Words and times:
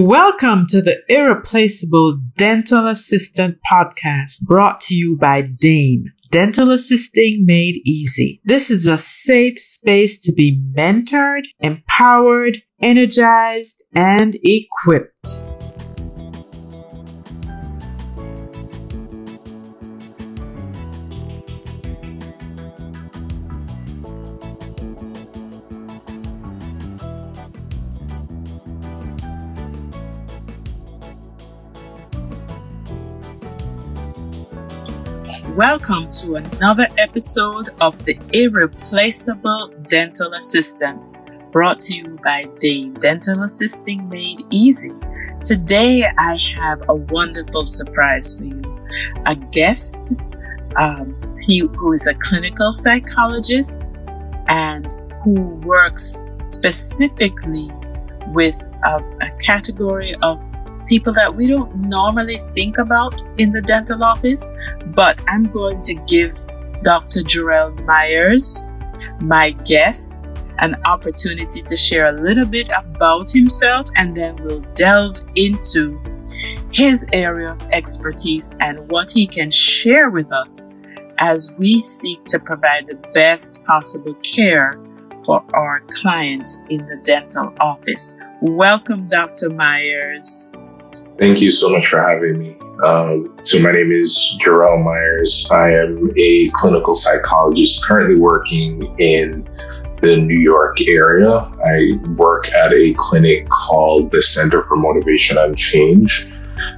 Welcome 0.00 0.64
to 0.70 0.80
the 0.80 1.02
Irreplaceable 1.10 2.22
Dental 2.38 2.86
Assistant 2.86 3.58
Podcast 3.70 4.40
brought 4.40 4.80
to 4.82 4.94
you 4.94 5.14
by 5.14 5.42
DAME. 5.42 6.06
Dental 6.30 6.70
Assisting 6.70 7.44
Made 7.44 7.82
Easy. 7.84 8.40
This 8.42 8.70
is 8.70 8.86
a 8.86 8.96
safe 8.96 9.58
space 9.58 10.18
to 10.20 10.32
be 10.32 10.58
mentored, 10.74 11.42
empowered, 11.60 12.62
energized, 12.80 13.82
and 13.94 14.38
equipped. 14.42 15.59
Welcome 35.60 36.10
to 36.12 36.36
another 36.36 36.86
episode 36.96 37.68
of 37.82 38.02
the 38.06 38.18
Irreplaceable 38.32 39.74
Dental 39.88 40.32
Assistant, 40.32 41.08
brought 41.52 41.82
to 41.82 41.94
you 41.94 42.18
by 42.24 42.46
DAME 42.60 42.94
Dental 42.94 43.42
Assisting 43.42 44.08
Made 44.08 44.40
Easy. 44.48 44.94
Today, 45.44 46.02
I 46.16 46.38
have 46.56 46.88
a 46.88 46.94
wonderful 46.94 47.66
surprise 47.66 48.38
for 48.38 48.44
you. 48.44 48.62
A 49.26 49.36
guest, 49.36 50.14
um, 50.76 51.14
he 51.42 51.58
who 51.58 51.92
is 51.92 52.06
a 52.06 52.14
clinical 52.14 52.72
psychologist 52.72 53.96
and 54.48 54.90
who 55.22 55.42
works 55.66 56.24
specifically 56.44 57.70
with 58.28 58.56
a, 58.86 58.96
a 59.20 59.30
category 59.38 60.14
of 60.22 60.42
people 60.90 61.12
that 61.12 61.32
we 61.32 61.46
don't 61.46 61.72
normally 61.76 62.36
think 62.52 62.76
about 62.78 63.14
in 63.38 63.52
the 63.52 63.62
dental 63.62 64.02
office, 64.02 64.50
but 64.86 65.22
I'm 65.28 65.44
going 65.44 65.82
to 65.82 65.94
give 66.08 66.34
Dr. 66.82 67.20
Jarell 67.20 67.72
Myers, 67.86 68.66
my 69.20 69.50
guest, 69.64 70.36
an 70.58 70.74
opportunity 70.84 71.62
to 71.62 71.76
share 71.76 72.06
a 72.08 72.20
little 72.20 72.44
bit 72.44 72.68
about 72.76 73.30
himself 73.30 73.88
and 73.96 74.16
then 74.16 74.34
we'll 74.42 74.64
delve 74.74 75.22
into 75.36 76.00
his 76.72 77.06
area 77.12 77.52
of 77.52 77.62
expertise 77.70 78.52
and 78.58 78.90
what 78.90 79.12
he 79.12 79.28
can 79.28 79.48
share 79.48 80.10
with 80.10 80.32
us 80.32 80.66
as 81.18 81.52
we 81.56 81.78
seek 81.78 82.24
to 82.24 82.40
provide 82.40 82.88
the 82.88 82.96
best 83.14 83.64
possible 83.64 84.14
care 84.24 84.76
for 85.24 85.44
our 85.54 85.82
clients 85.92 86.64
in 86.68 86.84
the 86.86 87.00
dental 87.04 87.54
office. 87.60 88.16
Welcome, 88.40 89.06
Dr. 89.06 89.50
Myers. 89.50 90.52
Thank 91.20 91.42
you 91.42 91.50
so 91.50 91.68
much 91.68 91.88
for 91.88 92.00
having 92.00 92.38
me. 92.38 92.56
Um, 92.82 93.34
so, 93.40 93.60
my 93.60 93.72
name 93.72 93.92
is 93.92 94.38
Jarell 94.40 94.82
Myers. 94.82 95.46
I 95.52 95.70
am 95.70 96.10
a 96.16 96.48
clinical 96.54 96.94
psychologist 96.94 97.86
currently 97.86 98.16
working 98.16 98.94
in 98.98 99.46
the 100.00 100.16
New 100.16 100.38
York 100.38 100.80
area. 100.88 101.28
I 101.30 101.98
work 102.16 102.50
at 102.54 102.72
a 102.72 102.94
clinic 102.96 103.46
called 103.50 104.10
the 104.10 104.22
Center 104.22 104.62
for 104.62 104.76
Motivation 104.76 105.36
and 105.36 105.58
Change. 105.58 106.32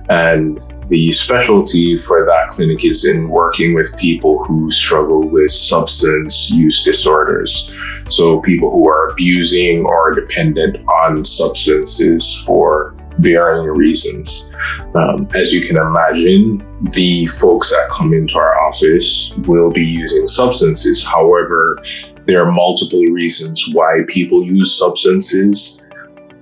And 0.09 0.61
the 0.89 1.13
specialty 1.13 1.97
for 1.99 2.27
that 2.27 2.49
clinic 2.49 2.85
is 2.85 3.07
in 3.07 3.29
working 3.29 3.75
with 3.75 3.97
people 3.97 4.45
who 4.45 4.73
struggle 4.73 5.23
with 5.23 5.53
substance 5.53 6.51
use 6.51 6.83
disorders. 6.83 7.73
So, 8.09 8.41
people 8.41 8.73
who 8.73 8.89
are 8.89 9.11
abusing 9.11 9.85
or 9.85 10.11
dependent 10.11 10.79
on 11.07 11.25
substances 11.25 12.43
for 12.45 12.97
varying 13.23 13.69
reasons. 13.69 14.51
Um, 14.95 15.27
as 15.35 15.53
you 15.53 15.67
can 15.67 15.77
imagine, 15.77 16.59
the 16.95 17.27
folks 17.41 17.71
that 17.71 17.89
come 17.91 18.13
into 18.13 18.37
our 18.37 18.59
office 18.61 19.33
will 19.47 19.71
be 19.71 19.85
using 19.85 20.29
substances. 20.29 21.05
However, 21.05 21.79
there 22.27 22.45
are 22.45 22.53
multiple 22.53 23.03
reasons 23.07 23.69
why 23.73 24.01
people 24.09 24.45
use 24.45 24.79
substances. 24.79 25.85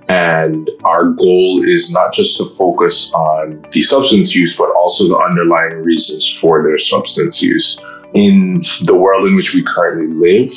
And 0.09 0.69
our 0.83 1.05
goal 1.11 1.63
is 1.63 1.93
not 1.93 2.13
just 2.13 2.37
to 2.37 2.45
focus 2.57 3.13
on 3.13 3.65
the 3.71 3.81
substance 3.81 4.35
use, 4.35 4.57
but 4.57 4.69
also 4.75 5.07
the 5.07 5.17
underlying 5.17 5.77
reasons 5.83 6.27
for 6.27 6.61
their 6.63 6.77
substance 6.77 7.41
use. 7.41 7.79
In 8.13 8.61
the 8.83 8.99
world 8.99 9.25
in 9.25 9.37
which 9.37 9.53
we 9.55 9.63
currently 9.63 10.07
live, 10.07 10.51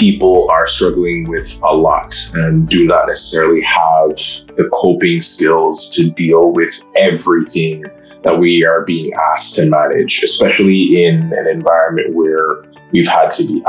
people 0.00 0.50
are 0.50 0.66
struggling 0.66 1.28
with 1.28 1.60
a 1.62 1.76
lot 1.76 2.14
and 2.32 2.66
do 2.70 2.86
not 2.86 3.06
necessarily 3.06 3.60
have 3.60 4.16
the 4.56 4.68
coping 4.72 5.20
skills 5.20 5.90
to 5.90 6.10
deal 6.10 6.52
with 6.52 6.82
everything 6.96 7.84
that 8.24 8.38
we 8.38 8.64
are 8.64 8.82
being 8.86 9.12
asked 9.32 9.56
to 9.56 9.66
manage, 9.66 10.22
especially 10.22 11.04
in 11.04 11.30
an 11.34 11.46
environment 11.46 12.14
where 12.14 12.64
we've 12.92 13.08
had 13.08 13.30
to 13.30 13.46
be 13.46 13.62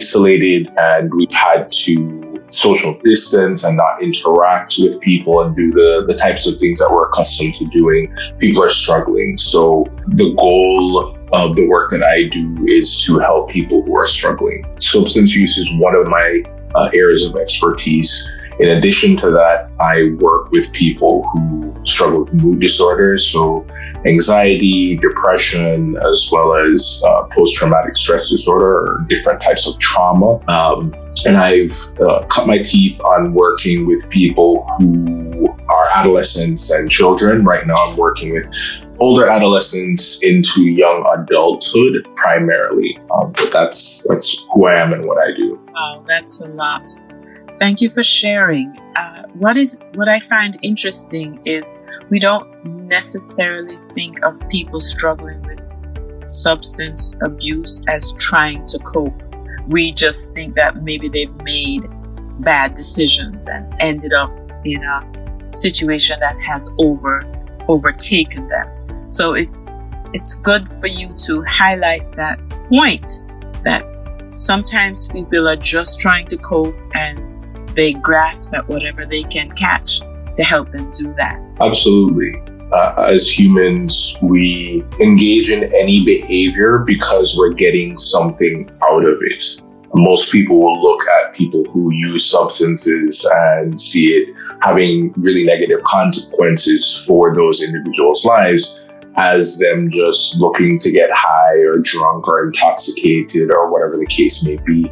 isolated 0.00 0.72
and 0.78 1.12
we've 1.12 1.32
had 1.32 1.70
to 1.70 2.40
social 2.48 2.98
distance 3.02 3.64
and 3.64 3.76
not 3.76 4.02
interact 4.02 4.76
with 4.78 4.98
people 5.00 5.42
and 5.42 5.54
do 5.54 5.70
the, 5.72 6.04
the 6.06 6.14
types 6.14 6.46
of 6.46 6.58
things 6.58 6.78
that 6.78 6.90
we're 6.90 7.08
accustomed 7.08 7.54
to 7.54 7.66
doing. 7.66 8.14
People 8.38 8.62
are 8.62 8.70
struggling. 8.70 9.36
So 9.36 9.84
the 10.06 10.32
goal 10.34 11.18
of 11.34 11.56
the 11.56 11.68
work 11.68 11.90
that 11.90 12.02
I 12.02 12.24
do 12.24 12.64
is 12.66 13.04
to 13.04 13.18
help 13.18 13.50
people 13.50 13.82
who 13.82 13.96
are 13.96 14.06
struggling. 14.06 14.64
Substance 14.78 15.34
use 15.34 15.58
is 15.58 15.68
one 15.78 15.94
of 15.94 16.06
my 16.08 16.42
uh, 16.74 16.90
areas 16.94 17.28
of 17.28 17.36
expertise. 17.36 18.32
In 18.60 18.70
addition 18.70 19.16
to 19.16 19.30
that, 19.30 19.68
I 19.80 20.10
work 20.20 20.52
with 20.52 20.72
people 20.72 21.24
who 21.32 21.74
struggle 21.84 22.24
with 22.24 22.34
mood 22.34 22.60
disorders, 22.60 23.26
so 23.26 23.66
anxiety, 24.06 24.96
depression, 24.96 25.96
as 25.96 26.28
well 26.30 26.54
as 26.54 27.02
uh, 27.06 27.24
post 27.24 27.56
traumatic 27.56 27.96
stress 27.96 28.30
disorder 28.30 28.78
or 28.78 29.06
different 29.08 29.42
types 29.42 29.66
of 29.66 29.78
trauma. 29.80 30.38
Um, 30.48 30.94
and 31.26 31.36
I've 31.36 31.76
uh, 32.00 32.24
cut 32.26 32.46
my 32.46 32.58
teeth 32.58 33.00
on 33.00 33.32
working 33.32 33.86
with 33.86 34.08
people 34.10 34.66
who 34.78 35.48
are 35.48 35.88
adolescents 35.96 36.70
and 36.70 36.90
children. 36.90 37.44
Right 37.44 37.66
now, 37.66 37.74
I'm 37.74 37.96
working 37.96 38.32
with 38.34 38.46
older 39.00 39.26
adolescents 39.26 40.22
into 40.22 40.62
young 40.62 41.04
adulthood 41.18 42.06
primarily. 42.16 42.98
Um, 43.10 43.32
but 43.32 43.50
that's 43.52 44.06
that's 44.08 44.46
who 44.52 44.66
I 44.66 44.80
am 44.80 44.92
and 44.92 45.04
what 45.04 45.18
I 45.22 45.34
do. 45.36 45.60
Wow, 45.72 46.04
that's 46.06 46.40
a 46.40 46.48
lot. 46.48 46.88
Thank 47.58 47.80
you 47.80 47.90
for 47.90 48.02
sharing. 48.02 48.76
Uh, 48.96 49.24
what 49.34 49.56
is 49.56 49.80
what 49.94 50.08
I 50.08 50.20
find 50.20 50.58
interesting 50.62 51.40
is 51.44 51.74
we 52.10 52.18
don't 52.18 52.64
necessarily 52.64 53.78
think 53.94 54.22
of 54.24 54.38
people 54.48 54.80
struggling 54.80 55.42
with 55.42 55.60
substance 56.26 57.14
abuse 57.22 57.82
as 57.88 58.12
trying 58.12 58.66
to 58.68 58.78
cope. 58.78 59.20
We 59.66 59.92
just 59.92 60.34
think 60.34 60.54
that 60.56 60.82
maybe 60.82 61.08
they've 61.08 61.34
made 61.42 61.86
bad 62.40 62.74
decisions 62.74 63.46
and 63.48 63.72
ended 63.80 64.12
up 64.12 64.30
in 64.64 64.82
a 64.82 65.54
situation 65.54 66.20
that 66.20 66.38
has 66.40 66.70
over 66.78 67.22
overtaken 67.68 68.48
them. 68.48 68.83
So 69.14 69.34
it's 69.34 69.64
it's 70.12 70.34
good 70.34 70.68
for 70.80 70.88
you 70.88 71.14
to 71.26 71.44
highlight 71.44 72.16
that 72.16 72.36
point 72.68 73.22
that 73.62 73.84
sometimes 74.34 75.06
people 75.06 75.48
are 75.48 75.54
just 75.54 76.00
trying 76.00 76.26
to 76.26 76.36
cope 76.36 76.74
and 76.96 77.20
they 77.76 77.92
grasp 77.92 78.54
at 78.54 78.66
whatever 78.66 79.06
they 79.06 79.22
can 79.22 79.52
catch 79.52 80.00
to 80.34 80.42
help 80.42 80.72
them 80.72 80.92
do 80.96 81.14
that. 81.14 81.40
Absolutely. 81.60 82.42
Uh, 82.72 83.06
as 83.08 83.30
humans, 83.30 84.16
we 84.20 84.84
engage 85.00 85.48
in 85.48 85.62
any 85.74 86.04
behavior 86.04 86.78
because 86.78 87.36
we're 87.38 87.54
getting 87.54 87.96
something 87.96 88.68
out 88.82 89.04
of 89.04 89.16
it. 89.20 89.62
Most 89.94 90.32
people 90.32 90.58
will 90.60 90.82
look 90.82 91.06
at 91.20 91.34
people 91.34 91.62
who 91.66 91.92
use 91.92 92.28
substances 92.28 93.24
and 93.32 93.80
see 93.80 94.06
it 94.08 94.34
having 94.60 95.12
really 95.18 95.44
negative 95.44 95.84
consequences 95.84 97.04
for 97.06 97.32
those 97.36 97.62
individuals' 97.62 98.24
lives 98.24 98.80
as 99.16 99.58
them 99.58 99.90
just 99.90 100.40
looking 100.40 100.78
to 100.80 100.90
get 100.90 101.10
high 101.12 101.58
or 101.60 101.78
drunk 101.78 102.26
or 102.28 102.46
intoxicated 102.46 103.52
or 103.52 103.70
whatever 103.70 103.96
the 103.96 104.06
case 104.06 104.44
may 104.44 104.56
be. 104.56 104.90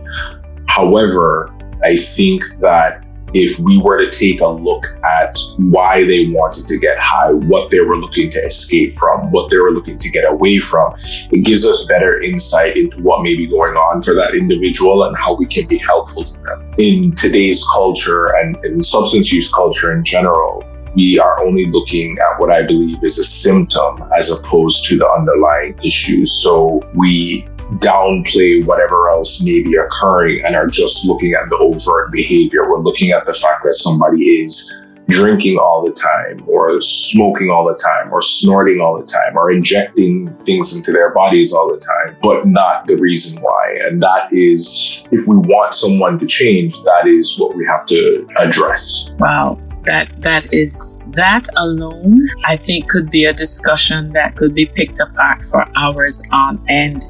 However, 0.66 1.54
I 1.84 1.96
think 1.96 2.44
that 2.60 3.04
if 3.34 3.58
we 3.58 3.80
were 3.82 3.98
to 3.98 4.10
take 4.10 4.40
a 4.40 4.46
look 4.46 4.84
at 5.04 5.38
why 5.56 6.04
they 6.04 6.26
wanted 6.28 6.66
to 6.68 6.78
get 6.78 6.98
high, 6.98 7.32
what 7.32 7.70
they 7.70 7.80
were 7.80 7.96
looking 7.96 8.30
to 8.30 8.38
escape 8.44 8.98
from, 8.98 9.30
what 9.30 9.50
they 9.50 9.58
were 9.58 9.72
looking 9.72 9.98
to 9.98 10.10
get 10.10 10.30
away 10.30 10.58
from, 10.58 10.94
it 11.30 11.44
gives 11.44 11.66
us 11.66 11.86
better 11.86 12.20
insight 12.20 12.76
into 12.76 13.00
what 13.00 13.22
may 13.22 13.34
be 13.34 13.46
going 13.46 13.74
on 13.74 14.02
for 14.02 14.14
that 14.14 14.34
individual 14.34 15.04
and 15.04 15.16
how 15.16 15.34
we 15.34 15.46
can 15.46 15.66
be 15.66 15.78
helpful 15.78 16.24
to 16.24 16.40
them. 16.42 16.74
In 16.78 17.12
today's 17.12 17.66
culture 17.72 18.36
and 18.36 18.62
in 18.64 18.82
substance 18.82 19.32
use 19.32 19.52
culture 19.52 19.96
in 19.96 20.04
general, 20.04 20.62
we 20.94 21.18
are 21.18 21.40
only 21.44 21.66
looking 21.66 22.18
at 22.18 22.38
what 22.38 22.50
I 22.50 22.66
believe 22.66 23.02
is 23.02 23.18
a 23.18 23.24
symptom 23.24 24.02
as 24.16 24.30
opposed 24.30 24.86
to 24.86 24.98
the 24.98 25.08
underlying 25.08 25.78
issue. 25.84 26.26
So 26.26 26.80
we 26.94 27.48
downplay 27.78 28.64
whatever 28.66 29.08
else 29.08 29.42
may 29.42 29.62
be 29.62 29.74
occurring 29.76 30.44
and 30.44 30.54
are 30.54 30.66
just 30.66 31.06
looking 31.06 31.32
at 31.32 31.48
the 31.48 31.56
overt 31.56 32.12
behavior. 32.12 32.68
We're 32.68 32.80
looking 32.80 33.12
at 33.12 33.24
the 33.24 33.34
fact 33.34 33.64
that 33.64 33.74
somebody 33.74 34.42
is 34.42 34.76
drinking 35.08 35.58
all 35.58 35.84
the 35.84 35.92
time 35.92 36.46
or 36.46 36.80
smoking 36.80 37.50
all 37.50 37.66
the 37.66 37.76
time 37.76 38.12
or 38.12 38.22
snorting 38.22 38.80
all 38.80 38.98
the 38.98 39.06
time 39.06 39.36
or 39.36 39.50
injecting 39.50 40.32
things 40.44 40.76
into 40.76 40.92
their 40.92 41.10
bodies 41.10 41.52
all 41.52 41.72
the 41.72 41.80
time, 41.80 42.16
but 42.22 42.46
not 42.46 42.86
the 42.86 42.96
reason 43.00 43.42
why. 43.42 43.78
And 43.86 44.02
that 44.02 44.28
is, 44.32 45.04
if 45.10 45.26
we 45.26 45.36
want 45.36 45.74
someone 45.74 46.18
to 46.18 46.26
change, 46.26 46.80
that 46.82 47.06
is 47.06 47.38
what 47.38 47.56
we 47.56 47.66
have 47.66 47.86
to 47.86 48.26
address. 48.38 49.10
Wow. 49.18 49.58
That 49.84 50.22
that 50.22 50.52
is 50.52 50.98
that 51.08 51.48
alone, 51.56 52.18
I 52.46 52.56
think, 52.56 52.88
could 52.88 53.10
be 53.10 53.24
a 53.24 53.32
discussion 53.32 54.10
that 54.10 54.36
could 54.36 54.54
be 54.54 54.66
picked 54.66 55.00
apart 55.00 55.44
for 55.44 55.66
hours 55.76 56.22
on 56.30 56.64
end 56.68 57.06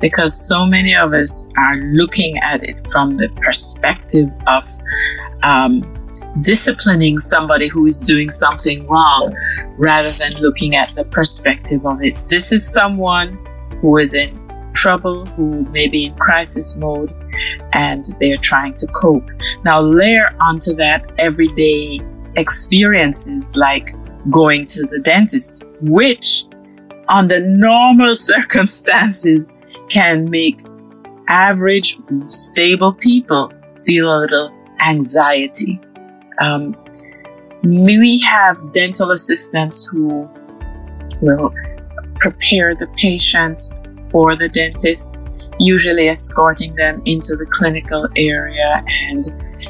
because 0.00 0.48
so 0.48 0.66
many 0.66 0.96
of 0.96 1.12
us 1.12 1.48
are 1.58 1.76
looking 1.76 2.38
at 2.38 2.64
it 2.64 2.90
from 2.90 3.16
the 3.16 3.28
perspective 3.42 4.30
of 4.46 4.64
um, 5.42 5.82
disciplining 6.40 7.18
somebody 7.18 7.68
who 7.68 7.86
is 7.86 8.00
doing 8.00 8.30
something 8.30 8.86
wrong 8.86 9.36
rather 9.76 10.10
than 10.10 10.40
looking 10.40 10.74
at 10.74 10.94
the 10.94 11.04
perspective 11.04 11.84
of 11.86 12.02
it. 12.02 12.18
This 12.28 12.52
is 12.52 12.66
someone 12.66 13.38
who 13.80 13.98
is 13.98 14.14
in 14.14 14.39
trouble, 14.72 15.26
who 15.26 15.64
may 15.66 15.88
be 15.88 16.06
in 16.06 16.14
crisis 16.16 16.76
mode, 16.76 17.12
and 17.72 18.04
they're 18.20 18.36
trying 18.36 18.74
to 18.74 18.86
cope. 18.88 19.28
Now, 19.64 19.80
layer 19.80 20.34
onto 20.40 20.74
that 20.74 21.10
everyday 21.18 22.00
experiences 22.36 23.56
like 23.56 23.88
going 24.30 24.66
to 24.66 24.86
the 24.86 25.00
dentist, 25.00 25.64
which 25.80 26.44
under 27.08 27.40
normal 27.40 28.14
circumstances 28.32 29.54
can 29.88 30.28
make 30.30 30.60
average, 31.28 31.96
stable 32.28 32.92
people 32.94 33.52
feel 33.82 34.14
a 34.14 34.18
little 34.20 34.52
anxiety. 34.86 35.80
Um, 36.40 36.76
we 37.62 38.20
have 38.20 38.72
dental 38.72 39.10
assistants 39.10 39.86
who 39.86 40.28
will 41.20 41.54
prepare 42.16 42.74
the 42.74 42.86
patients 42.96 43.72
for 44.10 44.36
the 44.36 44.48
dentist, 44.48 45.22
usually 45.58 46.08
escorting 46.08 46.74
them 46.74 47.02
into 47.06 47.36
the 47.36 47.46
clinical 47.46 48.08
area 48.16 48.80
and 49.08 49.24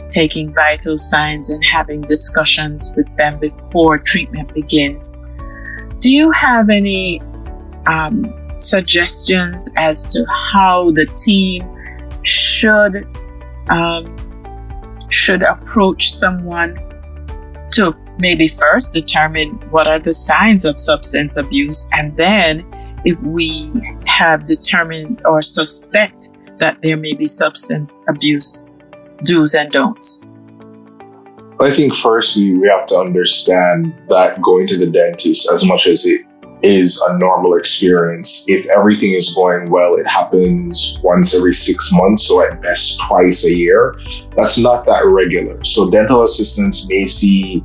taking 0.09 0.53
vital 0.53 0.97
signs 0.97 1.51
and 1.51 1.65
having 1.65 2.01
discussions 2.03 2.93
with 2.97 3.07
them 3.17 3.39
before 3.39 3.99
treatment 3.99 4.53
begins. 4.55 5.17
Do 5.99 6.11
you 6.11 6.31
have 6.31 6.71
any 6.71 7.21
um, 7.87 8.33
suggestions 8.59 9.71
as 9.77 10.05
to 10.07 10.25
how 10.53 10.91
the 10.93 11.07
team 11.17 11.69
should 12.23 13.07
um, 13.71 14.05
should 15.11 15.43
approach 15.43 16.11
someone 16.11 16.79
to 17.73 17.95
maybe 18.19 18.49
first 18.49 18.93
determine 18.93 19.51
what 19.71 19.87
are 19.87 19.99
the 19.99 20.13
signs 20.13 20.65
of 20.65 20.79
substance 20.79 21.37
abuse 21.37 21.89
and 21.93 22.17
then 22.17 22.65
if 23.05 23.21
we 23.23 23.71
have 24.11 24.47
determined 24.47 25.23
or 25.25 25.41
suspect 25.41 26.33
that 26.59 26.79
there 26.83 26.97
may 26.97 27.15
be 27.15 27.27
substance 27.27 28.05
abuse 28.09 28.65
do's 29.25 29.55
and 29.55 29.73
don'ts 29.73 30.23
I 31.61 31.71
think 31.71 31.95
firstly 31.95 32.57
we 32.57 32.69
have 32.69 32.87
to 32.89 32.97
understand 32.97 33.95
that 34.09 34.41
going 34.41 34.67
to 34.69 34.79
the 34.79 34.91
dentist 34.91 35.51
as 35.53 35.63
much 35.65 35.87
as 35.87 36.07
it 36.07 36.23
is 36.63 37.03
a 37.09 37.19
normal 37.19 37.55
experience. 37.55 38.45
If 38.49 38.67
everything 38.67 39.13
is 39.13 39.35
going 39.35 39.71
well, 39.71 39.97
it 39.97 40.07
happens 40.07 41.01
once 41.03 41.35
every 41.35 41.55
six 41.55 41.91
months, 41.93 42.27
so 42.27 42.43
at 42.43 42.61
best 42.63 43.01
twice 43.01 43.45
a 43.47 43.55
year. 43.55 43.99
That's 44.37 44.59
not 44.59 44.87
that 44.87 45.07
regular. 45.07 45.63
So 45.65 45.91
dental 45.91 46.23
assistants 46.25 46.89
may 46.89 47.07
see, 47.07 47.65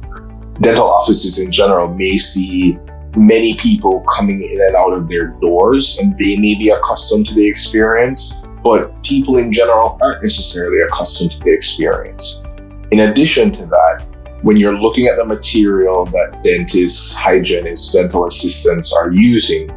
dental 0.61 0.87
offices 0.87 1.39
in 1.39 1.51
general 1.51 1.93
may 1.93 2.17
see 2.17 2.77
many 3.17 3.55
people 3.55 4.05
coming 4.15 4.41
in 4.41 4.59
and 4.61 4.75
out 4.75 4.93
of 4.93 5.09
their 5.09 5.27
doors, 5.41 5.99
and 5.99 6.17
they 6.19 6.37
may 6.37 6.55
be 6.55 6.69
accustomed 6.69 7.27
to 7.27 7.33
the 7.33 7.47
experience, 7.47 8.41
but 8.63 9.01
people 9.03 9.37
in 9.37 9.53
general 9.53 9.97
aren't 10.01 10.23
necessarily 10.23 10.81
accustomed 10.81 11.31
to 11.31 11.39
the 11.39 11.53
experience. 11.53 12.43
In 12.91 13.01
addition 13.01 13.51
to 13.51 13.65
that, 13.65 14.05
when 14.41 14.57
you're 14.57 14.77
looking 14.77 15.07
at 15.07 15.17
the 15.17 15.25
material 15.25 16.05
that 16.05 16.41
dentists, 16.43 17.15
hygienists, 17.15 17.93
dental 17.93 18.27
assistants 18.27 18.95
are 18.95 19.11
using, 19.11 19.67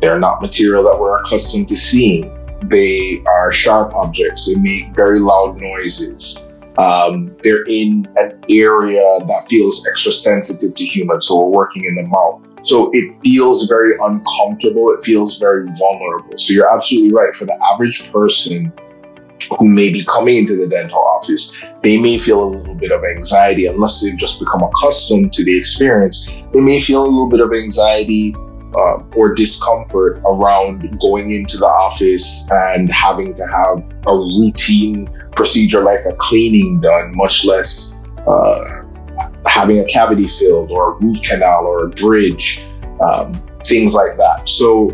they're 0.00 0.20
not 0.20 0.40
material 0.40 0.84
that 0.84 0.98
we're 0.98 1.18
accustomed 1.20 1.68
to 1.68 1.76
seeing. 1.76 2.30
They 2.68 3.22
are 3.26 3.50
sharp 3.50 3.94
objects. 3.94 4.46
They 4.46 4.60
make 4.60 4.94
very 4.94 5.18
loud 5.18 5.60
noises. 5.60 6.44
Um, 6.78 7.36
they're 7.42 7.64
in 7.68 8.06
an 8.16 8.38
area 8.50 9.00
that 9.26 9.46
feels 9.48 9.86
extra 9.88 10.12
sensitive 10.12 10.74
to 10.74 10.84
humans. 10.84 11.26
So 11.26 11.40
we're 11.40 11.50
working 11.50 11.84
in 11.84 11.94
the 11.94 12.02
mouth. 12.02 12.42
So 12.64 12.90
it 12.92 13.14
feels 13.22 13.66
very 13.68 13.94
uncomfortable. 14.00 14.90
It 14.90 15.04
feels 15.04 15.38
very 15.38 15.66
vulnerable. 15.78 16.36
So 16.36 16.52
you're 16.52 16.74
absolutely 16.74 17.12
right. 17.12 17.34
For 17.34 17.44
the 17.44 17.58
average 17.72 18.10
person, 18.10 18.72
who 19.58 19.68
may 19.68 19.92
be 19.92 20.04
coming 20.04 20.38
into 20.38 20.56
the 20.56 20.66
dental 20.68 20.98
office, 20.98 21.56
they 21.82 22.00
may 22.00 22.18
feel 22.18 22.42
a 22.42 22.48
little 22.48 22.74
bit 22.74 22.92
of 22.92 23.02
anxiety 23.04 23.66
unless 23.66 24.02
they've 24.02 24.16
just 24.16 24.38
become 24.40 24.62
accustomed 24.62 25.32
to 25.34 25.44
the 25.44 25.56
experience. 25.56 26.30
They 26.52 26.60
may 26.60 26.80
feel 26.80 27.02
a 27.02 27.06
little 27.06 27.28
bit 27.28 27.40
of 27.40 27.52
anxiety 27.52 28.34
uh, 28.74 29.02
or 29.14 29.34
discomfort 29.34 30.20
around 30.26 30.98
going 31.00 31.30
into 31.30 31.58
the 31.58 31.66
office 31.66 32.48
and 32.50 32.90
having 32.90 33.34
to 33.34 33.42
have 33.46 33.92
a 34.06 34.14
routine 34.14 35.08
procedure 35.32 35.82
like 35.82 36.04
a 36.06 36.14
cleaning 36.14 36.80
done, 36.80 37.12
much 37.14 37.44
less 37.44 37.96
uh, 38.26 38.83
having 39.54 39.78
a 39.78 39.84
cavity 39.84 40.26
filled 40.26 40.72
or 40.72 40.90
a 40.90 40.94
root 41.00 41.22
canal 41.22 41.64
or 41.64 41.86
a 41.86 41.90
bridge, 41.90 42.60
um, 43.00 43.32
things 43.64 43.94
like 43.94 44.16
that. 44.16 44.48
So 44.48 44.90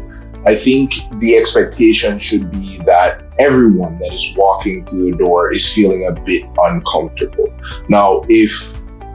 I 0.46 0.54
think 0.54 0.96
the 1.18 1.36
expectation 1.36 2.18
should 2.18 2.50
be 2.50 2.78
that 2.84 3.24
everyone 3.38 3.98
that 3.98 4.12
is 4.12 4.34
walking 4.36 4.84
through 4.84 5.12
the 5.12 5.16
door 5.16 5.50
is 5.50 5.72
feeling 5.72 6.06
a 6.06 6.12
bit 6.12 6.44
uncomfortable. 6.58 7.48
Now, 7.88 8.22
if 8.28 8.52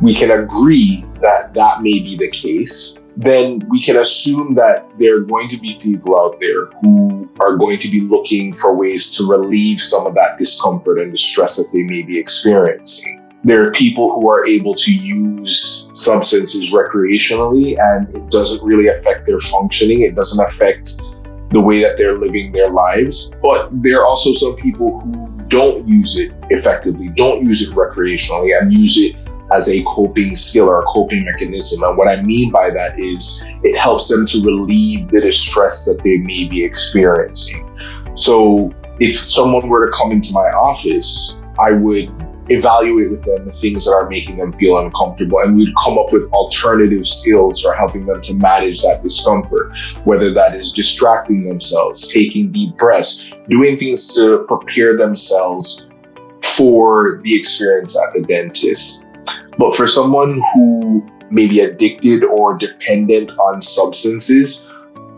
we 0.02 0.16
can 0.16 0.32
agree 0.32 1.04
that 1.22 1.54
that 1.54 1.84
may 1.84 2.00
be 2.00 2.18
the 2.18 2.32
case, 2.32 2.98
then 3.16 3.62
we 3.70 3.80
can 3.84 3.98
assume 3.98 4.56
that 4.56 4.90
there 4.98 5.18
are 5.18 5.22
going 5.22 5.48
to 5.50 5.60
be 5.60 5.78
people 5.80 6.20
out 6.20 6.40
there 6.40 6.66
who 6.82 7.30
are 7.40 7.56
going 7.56 7.78
to 7.78 7.88
be 7.90 8.02
looking 8.02 8.52
for 8.52 8.76
ways 8.76 9.16
to 9.18 9.30
relieve 9.30 9.80
some 9.80 10.08
of 10.08 10.16
that 10.16 10.40
discomfort 10.40 11.00
and 11.00 11.14
the 11.14 11.20
stress 11.20 11.58
that 11.58 11.72
they 11.72 11.84
may 11.84 12.02
be 12.02 12.18
experiencing. 12.18 13.25
There 13.46 13.68
are 13.68 13.72
people 13.72 14.12
who 14.12 14.28
are 14.28 14.44
able 14.48 14.74
to 14.74 14.92
use 14.92 15.88
substances 15.94 16.72
recreationally 16.72 17.78
and 17.80 18.10
it 18.16 18.32
doesn't 18.32 18.66
really 18.68 18.88
affect 18.88 19.28
their 19.28 19.40
functioning. 19.40 20.02
It 20.02 20.16
doesn't 20.16 20.44
affect 20.44 20.98
the 21.52 21.62
way 21.62 21.80
that 21.80 21.96
they're 21.96 22.18
living 22.18 22.52
their 22.52 22.72
lives. 22.72 23.36
But 23.44 23.70
there 23.72 24.00
are 24.00 24.06
also 24.06 24.34
some 24.34 24.56
people 24.56 25.00
who 25.00 25.32
don't 25.48 25.88
use 25.88 26.18
it 26.18 26.34
effectively, 26.50 27.10
don't 27.10 27.44
use 27.44 27.62
it 27.62 27.76
recreationally, 27.76 28.60
and 28.60 28.74
use 28.74 28.98
it 28.98 29.16
as 29.54 29.70
a 29.70 29.84
coping 29.84 30.36
skill 30.36 30.68
or 30.68 30.82
a 30.82 30.86
coping 30.86 31.24
mechanism. 31.24 31.84
And 31.84 31.98
what 32.00 32.08
I 32.08 32.24
mean 32.24 32.52
by 32.52 32.72
that 32.72 33.00
is 33.00 33.44
it 33.64 33.78
helps 33.78 34.10
them 34.10 34.26
to 34.26 34.42
relieve 34.44 35.08
the 35.10 35.22
distress 35.22 35.86
that 35.86 36.02
they 36.04 36.18
may 36.18 36.48
be 36.48 36.64
experiencing. 36.64 37.62
So 38.16 38.74
if 39.00 39.20
someone 39.20 39.70
were 39.70 39.86
to 39.86 39.96
come 39.96 40.12
into 40.12 40.34
my 40.34 40.50
office, 40.58 41.38
I 41.60 41.74
would 41.74 42.10
evaluate 42.50 43.12
with 43.12 43.24
them 43.24 43.46
the 43.46 43.54
things 43.54 43.86
that 43.86 43.92
are 43.92 44.10
making 44.10 44.38
them 44.38 44.54
feel 44.54 44.78
uncomfortable. 44.78 45.40
And 45.40 45.56
we'd 45.56 45.74
come 45.84 45.98
up 45.98 46.12
with 46.12 46.30
alternative 46.34 47.08
skills 47.08 47.62
for 47.62 47.74
helping 47.74 48.06
them 48.06 48.22
to 48.24 48.34
manage 48.34 48.82
that 48.82 49.02
discomfort 49.04 49.74
whether 50.04 50.34
that 50.34 50.54
is 50.56 50.72
distracting 50.72 51.48
themselves 51.48 52.12
taking 52.12 52.52
deep 52.52 52.78
breaths 52.78 53.32
doing 53.50 53.78
things 53.78 54.14
to 54.16 54.46
prepare 54.48 54.98
themselves 54.98 55.90
for 56.44 57.22
the 57.24 57.38
experience 57.38 57.98
at 57.98 58.14
the 58.14 58.22
dentist. 58.22 59.06
But 59.58 59.76
for 59.76 59.88
someone 59.88 60.42
who 60.54 61.06
may 61.32 61.48
be 61.48 61.62
addicted 61.62 62.24
or 62.24 62.58
dependent 62.58 63.32
on 63.32 63.62
substances 63.62 64.68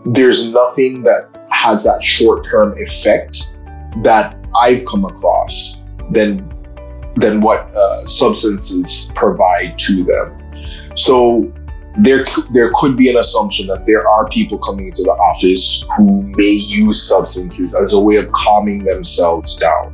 there's 0.06 0.52
nothing 0.52 1.02
that 1.02 1.28
has 1.50 1.84
that 1.84 2.02
short-term 2.02 2.74
effect 2.78 3.58
that 4.02 4.36
I've 4.60 4.84
come 4.86 5.04
across 5.04 5.84
than 6.10 6.48
than 7.18 7.40
what 7.40 7.74
uh, 7.74 7.98
substances 8.06 9.10
provide 9.14 9.78
to 9.78 10.04
them. 10.04 10.36
So 10.96 11.52
there, 11.98 12.24
there 12.52 12.70
could 12.74 12.96
be 12.96 13.10
an 13.10 13.16
assumption 13.16 13.66
that 13.68 13.86
there 13.86 14.08
are 14.08 14.28
people 14.28 14.58
coming 14.58 14.88
into 14.88 15.02
the 15.02 15.10
office 15.10 15.84
who 15.96 16.22
may 16.22 16.58
use 16.68 17.02
substances 17.02 17.74
as 17.74 17.92
a 17.92 17.98
way 17.98 18.16
of 18.16 18.30
calming 18.32 18.84
themselves 18.84 19.56
down. 19.56 19.92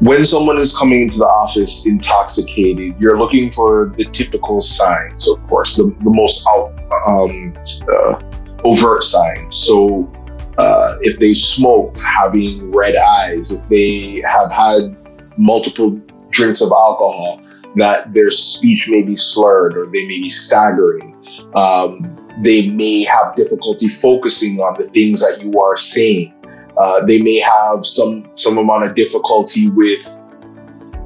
When 0.00 0.24
someone 0.24 0.58
is 0.58 0.76
coming 0.76 1.02
into 1.02 1.18
the 1.18 1.26
office 1.26 1.86
intoxicated, 1.86 2.98
you're 2.98 3.16
looking 3.16 3.50
for 3.52 3.92
the 3.96 4.04
typical 4.04 4.60
signs, 4.60 5.28
of 5.28 5.46
course, 5.46 5.76
the, 5.76 5.94
the 6.00 6.10
most 6.10 6.46
out, 6.48 6.72
um, 7.06 7.54
uh, 7.88 8.60
overt 8.64 9.04
signs. 9.04 9.56
So, 9.56 10.10
uh, 10.58 10.96
if 11.00 11.18
they 11.18 11.34
smoke, 11.34 11.96
having 11.98 12.72
red 12.72 12.94
eyes, 12.96 13.50
if 13.50 13.68
they 13.68 14.20
have 14.28 14.50
had 14.52 14.96
multiple 15.36 16.00
drinks 16.34 16.60
of 16.60 16.70
alcohol, 16.70 17.40
that 17.76 18.12
their 18.12 18.30
speech 18.30 18.88
may 18.90 19.02
be 19.02 19.16
slurred 19.16 19.76
or 19.76 19.86
they 19.86 20.06
may 20.06 20.20
be 20.20 20.30
staggering. 20.30 21.10
Um, 21.54 22.10
they 22.42 22.68
may 22.70 23.04
have 23.04 23.36
difficulty 23.36 23.88
focusing 23.88 24.60
on 24.60 24.80
the 24.80 24.88
things 24.90 25.20
that 25.20 25.42
you 25.42 25.60
are 25.60 25.76
saying. 25.76 26.34
Uh, 26.76 27.06
they 27.06 27.22
may 27.22 27.38
have 27.38 27.86
some 27.86 28.28
some 28.34 28.58
amount 28.58 28.84
of 28.84 28.96
difficulty 28.96 29.70
with 29.70 30.02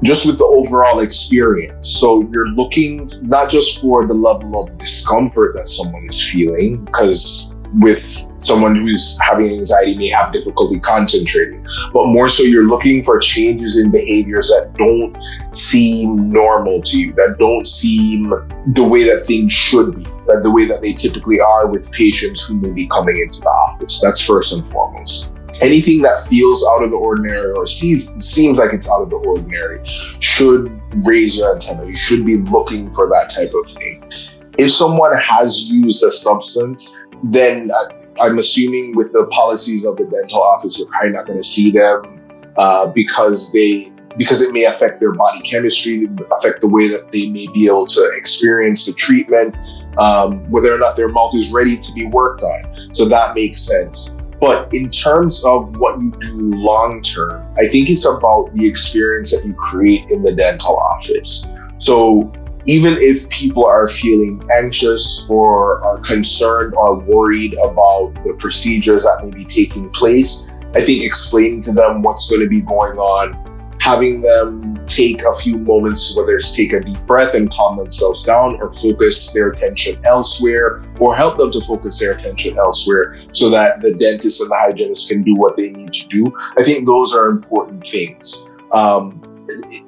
just 0.03 0.25
with 0.25 0.37
the 0.37 0.45
overall 0.45 1.01
experience. 1.01 1.89
So 1.99 2.27
you're 2.31 2.47
looking 2.47 3.11
not 3.21 3.51
just 3.51 3.81
for 3.81 4.07
the 4.07 4.13
level 4.13 4.63
of 4.63 4.77
discomfort 4.77 5.55
that 5.55 5.67
someone 5.67 6.07
is 6.09 6.19
feeling, 6.31 6.85
because 6.85 7.53
with 7.75 8.31
someone 8.39 8.75
who's 8.75 9.17
having 9.19 9.51
anxiety 9.51 9.97
may 9.97 10.09
have 10.09 10.33
difficulty 10.33 10.79
concentrating, 10.79 11.65
but 11.93 12.07
more 12.07 12.27
so 12.27 12.43
you're 12.43 12.67
looking 12.67 13.03
for 13.03 13.19
changes 13.19 13.79
in 13.79 13.91
behaviors 13.91 14.47
that 14.47 14.73
don't 14.75 15.15
seem 15.55 16.31
normal 16.31 16.81
to 16.81 16.99
you, 16.99 17.13
that 17.13 17.37
don't 17.39 17.67
seem 17.67 18.29
the 18.73 18.83
way 18.83 19.03
that 19.03 19.25
things 19.27 19.51
should 19.51 19.95
be, 19.95 20.03
that 20.27 20.41
the 20.43 20.51
way 20.51 20.65
that 20.65 20.81
they 20.81 20.93
typically 20.93 21.39
are 21.39 21.67
with 21.67 21.91
patients 21.91 22.47
who 22.47 22.59
may 22.59 22.71
be 22.71 22.87
coming 22.87 23.17
into 23.17 23.41
the 23.41 23.49
office. 23.49 24.01
That's 24.01 24.23
first 24.23 24.53
and 24.53 24.65
foremost 24.71 25.33
anything 25.61 26.01
that 26.01 26.27
feels 26.27 26.65
out 26.67 26.83
of 26.83 26.91
the 26.91 26.95
ordinary 26.95 27.51
or 27.51 27.67
seems 27.67 28.09
seems 28.25 28.57
like 28.57 28.73
it's 28.73 28.89
out 28.89 29.01
of 29.01 29.09
the 29.09 29.17
ordinary 29.17 29.81
should 30.19 30.81
raise 31.05 31.37
your 31.37 31.53
antenna. 31.53 31.85
You 31.85 31.97
should 31.97 32.25
be 32.25 32.37
looking 32.37 32.93
for 32.93 33.07
that 33.07 33.31
type 33.33 33.51
of 33.53 33.71
thing. 33.71 34.03
If 34.57 34.71
someone 34.71 35.15
has 35.17 35.69
used 35.71 36.03
a 36.03 36.11
substance, 36.11 36.97
then 37.23 37.71
I'm 38.21 38.37
assuming 38.37 38.95
with 38.95 39.13
the 39.13 39.25
policies 39.31 39.85
of 39.85 39.97
the 39.97 40.05
dental 40.05 40.41
office, 40.41 40.79
you're 40.79 40.87
probably 40.87 41.11
not 41.11 41.25
going 41.25 41.39
to 41.39 41.47
see 41.47 41.71
them 41.71 42.19
uh, 42.57 42.91
because 42.91 43.51
they 43.51 43.91
because 44.17 44.41
it 44.41 44.51
may 44.51 44.65
affect 44.65 44.99
their 44.99 45.13
body 45.13 45.39
chemistry, 45.41 46.09
affect 46.35 46.61
the 46.61 46.67
way 46.67 46.87
that 46.87 47.09
they 47.11 47.29
may 47.29 47.45
be 47.53 47.67
able 47.67 47.87
to 47.87 48.11
experience 48.17 48.85
the 48.85 48.93
treatment, 48.93 49.55
um, 49.97 50.49
whether 50.49 50.73
or 50.73 50.77
not 50.77 50.97
their 50.97 51.07
mouth 51.07 51.33
is 51.35 51.53
ready 51.53 51.77
to 51.77 51.93
be 51.93 52.05
worked 52.07 52.41
on. 52.41 52.93
So 52.93 53.07
that 53.07 53.35
makes 53.35 53.61
sense. 53.61 54.13
But 54.41 54.73
in 54.73 54.89
terms 54.89 55.43
of 55.45 55.77
what 55.77 56.01
you 56.01 56.11
do 56.19 56.51
long 56.53 57.01
term, 57.01 57.45
I 57.57 57.67
think 57.67 57.89
it's 57.89 58.05
about 58.05 58.53
the 58.53 58.67
experience 58.67 59.31
that 59.31 59.45
you 59.45 59.53
create 59.53 60.09
in 60.09 60.23
the 60.23 60.33
dental 60.33 60.77
office. 60.77 61.49
So 61.77 62.31
even 62.65 62.97
if 62.99 63.27
people 63.29 63.65
are 63.65 63.87
feeling 63.87 64.41
anxious 64.51 65.25
or 65.29 65.83
are 65.83 65.99
concerned 65.99 66.73
or 66.75 66.99
worried 66.99 67.53
about 67.53 68.13
the 68.25 68.35
procedures 68.39 69.03
that 69.03 69.25
may 69.25 69.31
be 69.31 69.45
taking 69.45 69.89
place, 69.91 70.45
I 70.75 70.81
think 70.81 71.03
explaining 71.03 71.63
to 71.63 71.71
them 71.71 72.01
what's 72.01 72.29
going 72.29 72.41
to 72.41 72.49
be 72.49 72.61
going 72.61 72.97
on 72.97 73.49
having 73.79 74.21
them 74.21 74.85
take 74.85 75.23
a 75.23 75.33
few 75.33 75.57
moments, 75.57 76.15
whether 76.15 76.37
it's 76.37 76.51
take 76.51 76.73
a 76.73 76.79
deep 76.79 76.99
breath 77.07 77.33
and 77.33 77.49
calm 77.49 77.77
themselves 77.77 78.23
down 78.23 78.55
or 78.61 78.73
focus 78.73 79.33
their 79.33 79.49
attention 79.49 79.99
elsewhere 80.05 80.81
or 80.99 81.15
help 81.15 81.37
them 81.37 81.51
to 81.51 81.61
focus 81.61 81.99
their 81.99 82.13
attention 82.13 82.57
elsewhere 82.57 83.17
so 83.31 83.49
that 83.49 83.81
the 83.81 83.93
dentist 83.93 84.41
and 84.41 84.51
the 84.51 84.55
hygienist 84.55 85.09
can 85.09 85.23
do 85.23 85.35
what 85.35 85.55
they 85.55 85.71
need 85.71 85.93
to 85.93 86.07
do. 86.07 86.31
I 86.57 86.63
think 86.63 86.85
those 86.85 87.15
are 87.15 87.29
important 87.29 87.87
things. 87.87 88.47
Um, 88.71 89.23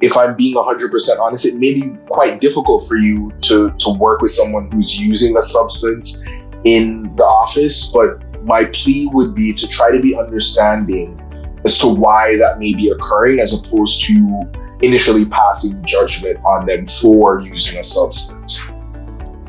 if 0.02 0.16
I'm 0.18 0.36
being 0.36 0.56
100% 0.56 1.20
honest, 1.20 1.46
it 1.46 1.56
may 1.56 1.74
be 1.74 1.96
quite 2.08 2.42
difficult 2.42 2.88
for 2.88 2.96
you 2.96 3.32
to, 3.44 3.70
to 3.70 3.98
work 3.98 4.22
with 4.22 4.32
someone 4.32 4.72
who's 4.72 5.00
using 5.00 5.38
a 5.38 5.42
substance 5.42 6.24
in 6.64 7.04
the 7.16 7.24
office, 7.24 7.92
but 7.92 8.22
my 8.44 8.66
plea 8.66 9.10
would 9.14 9.36
be 9.36 9.54
to 9.54 9.68
try 9.68 9.92
to 9.92 10.00
be 10.00 10.18
understanding 10.18 11.20
as 11.66 11.78
to 11.80 11.88
why 11.88 12.36
that 12.38 12.60
may 12.60 12.74
be 12.74 12.90
occurring 12.90 13.40
as 13.40 13.54
opposed 13.54 14.04
to 14.06 14.44
initially 14.82 15.26
passing 15.26 15.84
judgment 15.86 16.40
on 16.44 16.66
them 16.66 16.88
for 16.88 17.42
using 17.42 17.80
a 17.80 17.84
substance. 17.84 18.62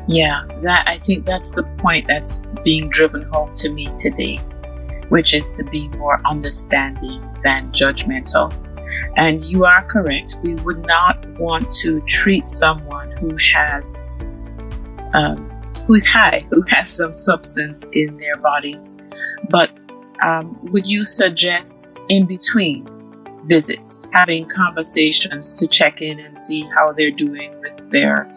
Yeah, 0.07 0.43
that 0.61 0.83
I 0.87 0.97
think 0.97 1.25
that's 1.25 1.51
the 1.51 1.63
point 1.79 2.07
that's 2.07 2.41
being 2.63 2.89
driven 2.89 3.23
home 3.23 3.55
to 3.55 3.69
me 3.69 3.89
today, 3.97 4.37
which 5.09 5.33
is 5.33 5.51
to 5.53 5.63
be 5.63 5.87
more 5.89 6.19
understanding 6.25 7.21
than 7.43 7.71
judgmental. 7.71 8.51
And 9.15 9.43
you 9.45 9.65
are 9.65 9.83
correct. 9.83 10.37
We 10.43 10.55
would 10.55 10.85
not 10.85 11.25
want 11.39 11.71
to 11.81 12.01
treat 12.01 12.49
someone 12.49 13.11
who 13.17 13.37
has 13.53 14.03
um, 15.13 15.49
who's 15.85 16.07
high, 16.07 16.45
who 16.49 16.63
has 16.69 16.89
some 16.89 17.13
substance 17.13 17.85
in 17.93 18.17
their 18.17 18.37
bodies, 18.37 18.95
but 19.49 19.71
um, 20.25 20.57
would 20.71 20.87
you 20.87 21.05
suggest 21.05 22.01
in 22.09 22.25
between 22.25 22.87
visits 23.45 24.01
having 24.13 24.47
conversations 24.47 25.53
to 25.53 25.67
check 25.67 26.01
in 26.01 26.19
and 26.19 26.37
see 26.37 26.61
how 26.75 26.93
they're 26.93 27.11
doing 27.11 27.59
with 27.59 27.91
their 27.91 28.31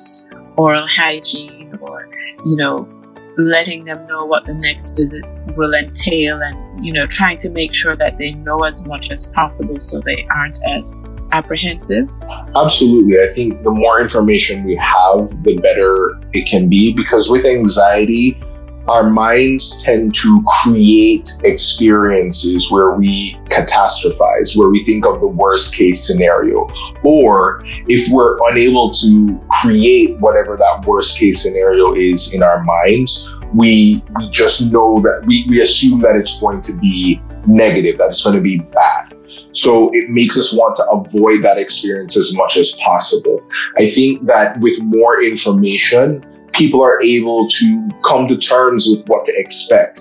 oral 0.56 0.86
hygiene 0.88 1.78
or, 1.80 2.08
you 2.44 2.56
know, 2.56 2.88
letting 3.36 3.84
them 3.84 4.06
know 4.06 4.24
what 4.24 4.44
the 4.44 4.54
next 4.54 4.92
visit 4.92 5.24
will 5.56 5.74
entail 5.74 6.40
and, 6.42 6.84
you 6.84 6.92
know, 6.92 7.06
trying 7.06 7.38
to 7.38 7.50
make 7.50 7.74
sure 7.74 7.96
that 7.96 8.18
they 8.18 8.32
know 8.34 8.58
as 8.60 8.86
much 8.86 9.10
as 9.10 9.26
possible 9.26 9.78
so 9.78 10.00
they 10.00 10.26
aren't 10.34 10.58
as 10.68 10.94
apprehensive? 11.32 12.08
Absolutely. 12.54 13.20
I 13.20 13.26
think 13.34 13.62
the 13.62 13.70
more 13.70 14.00
information 14.00 14.64
we 14.64 14.76
have, 14.76 15.42
the 15.44 15.58
better 15.58 16.18
it 16.32 16.48
can 16.48 16.68
be 16.68 16.94
because 16.94 17.28
with 17.28 17.44
anxiety, 17.44 18.40
our 18.88 19.10
minds 19.10 19.82
tend 19.82 20.14
to 20.14 20.44
create 20.62 21.30
experiences 21.44 22.70
where 22.70 22.92
we 22.92 23.34
catastrophize, 23.50 24.56
where 24.56 24.68
we 24.68 24.84
think 24.84 25.04
of 25.04 25.20
the 25.20 25.26
worst 25.26 25.74
case 25.74 26.06
scenario. 26.06 26.68
Or 27.02 27.62
if 27.88 28.12
we're 28.12 28.38
unable 28.50 28.92
to 28.92 29.40
create 29.50 30.18
whatever 30.20 30.56
that 30.56 30.84
worst 30.86 31.18
case 31.18 31.42
scenario 31.42 31.94
is 31.94 32.32
in 32.32 32.42
our 32.42 32.62
minds, 32.64 33.32
we, 33.54 34.02
we 34.16 34.30
just 34.30 34.72
know 34.72 35.00
that 35.00 35.24
we, 35.26 35.46
we 35.48 35.62
assume 35.62 36.00
that 36.00 36.16
it's 36.16 36.40
going 36.40 36.62
to 36.62 36.72
be 36.74 37.20
negative, 37.46 37.98
that 37.98 38.10
it's 38.10 38.24
going 38.24 38.36
to 38.36 38.42
be 38.42 38.58
bad. 38.58 39.16
So 39.52 39.90
it 39.94 40.10
makes 40.10 40.38
us 40.38 40.52
want 40.52 40.76
to 40.76 40.84
avoid 40.90 41.42
that 41.42 41.56
experience 41.56 42.16
as 42.16 42.34
much 42.34 42.58
as 42.58 42.74
possible. 42.74 43.42
I 43.78 43.86
think 43.86 44.26
that 44.26 44.60
with 44.60 44.82
more 44.82 45.22
information, 45.24 46.24
people 46.56 46.82
are 46.82 47.00
able 47.02 47.48
to 47.48 47.90
come 48.04 48.26
to 48.28 48.36
terms 48.36 48.86
with 48.90 49.06
what 49.08 49.24
to 49.26 49.38
expect. 49.38 50.00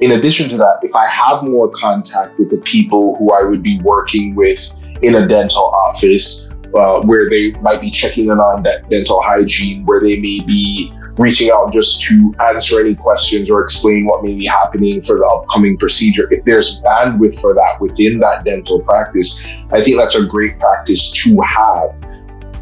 In 0.00 0.12
addition 0.12 0.48
to 0.50 0.56
that, 0.58 0.78
if 0.82 0.94
I 0.94 1.06
have 1.06 1.42
more 1.42 1.70
contact 1.70 2.38
with 2.38 2.50
the 2.50 2.60
people 2.62 3.16
who 3.16 3.32
I 3.32 3.48
would 3.48 3.62
be 3.62 3.80
working 3.80 4.34
with 4.36 4.78
in 5.02 5.16
a 5.16 5.26
dental 5.26 5.64
office, 5.64 6.48
uh, 6.74 7.00
where 7.02 7.28
they 7.28 7.52
might 7.62 7.80
be 7.80 7.90
checking 7.90 8.26
in 8.26 8.38
on 8.38 8.62
dental 8.62 9.20
hygiene, 9.22 9.84
where 9.86 10.00
they 10.00 10.20
may 10.20 10.40
be 10.46 10.92
reaching 11.18 11.50
out 11.50 11.72
just 11.72 12.00
to 12.02 12.32
answer 12.40 12.80
any 12.80 12.94
questions 12.94 13.50
or 13.50 13.60
explain 13.62 14.06
what 14.06 14.22
may 14.22 14.36
be 14.36 14.46
happening 14.46 15.02
for 15.02 15.16
the 15.16 15.24
upcoming 15.36 15.76
procedure. 15.76 16.32
If 16.32 16.44
there's 16.44 16.80
bandwidth 16.82 17.40
for 17.40 17.54
that 17.54 17.78
within 17.80 18.20
that 18.20 18.44
dental 18.44 18.80
practice, 18.82 19.42
I 19.72 19.80
think 19.80 19.98
that's 19.98 20.14
a 20.14 20.26
great 20.26 20.60
practice 20.60 21.10
to 21.24 21.40
have 21.40 22.00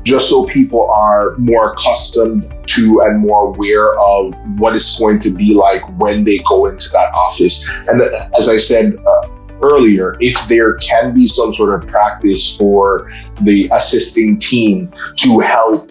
just 0.07 0.31
so 0.31 0.45
people 0.45 0.89
are 0.89 1.37
more 1.37 1.73
accustomed 1.73 2.49
to 2.65 3.03
and 3.03 3.19
more 3.19 3.49
aware 3.49 3.99
of 3.99 4.33
what 4.59 4.77
it's 4.77 4.99
going 5.01 5.19
to 5.19 5.31
be 5.31 5.53
like 5.53 5.83
when 5.99 6.23
they 6.23 6.39
go 6.49 6.67
into 6.67 6.89
that 6.91 7.13
office. 7.13 7.69
And 7.89 8.01
as 8.39 8.49
I 8.49 8.57
said 8.57 8.97
uh, 9.05 9.29
earlier, 9.63 10.17
if 10.21 10.37
there 10.49 10.75
can 10.75 11.13
be 11.13 11.27
some 11.27 11.53
sort 11.55 11.75
of 11.75 11.89
practice 11.91 12.57
for 12.57 13.11
the 13.43 13.69
assisting 13.75 14.39
team 14.39 14.93
to 15.17 15.41
help 15.41 15.91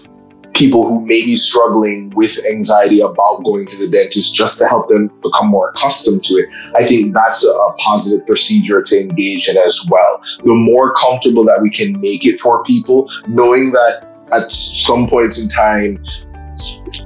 people 0.55 0.87
who 0.87 1.01
may 1.01 1.23
be 1.25 1.35
struggling 1.35 2.09
with 2.15 2.43
anxiety 2.45 3.01
about 3.01 3.43
going 3.43 3.67
to 3.67 3.77
the 3.77 3.89
dentist 3.89 4.35
just 4.35 4.57
to 4.57 4.65
help 4.67 4.87
them 4.87 5.11
become 5.21 5.49
more 5.49 5.69
accustomed 5.69 6.23
to 6.23 6.35
it. 6.35 6.49
I 6.75 6.83
think 6.83 7.13
that's 7.13 7.45
a, 7.45 7.65
positive 7.77 8.25
procedure 8.25 8.81
to 8.81 8.99
engage 8.99 9.49
in 9.49 9.57
as 9.57 9.85
well. 9.91 10.21
The 10.45 10.53
more 10.53 10.93
comfortable 10.93 11.43
that 11.43 11.61
we 11.61 11.69
can 11.69 11.99
make 11.99 12.25
it 12.25 12.39
for 12.39 12.63
people, 12.63 13.11
knowing 13.27 13.73
that 13.73 14.07
at 14.31 14.51
some 14.51 15.09
points 15.09 15.43
in 15.43 15.49
time, 15.49 16.03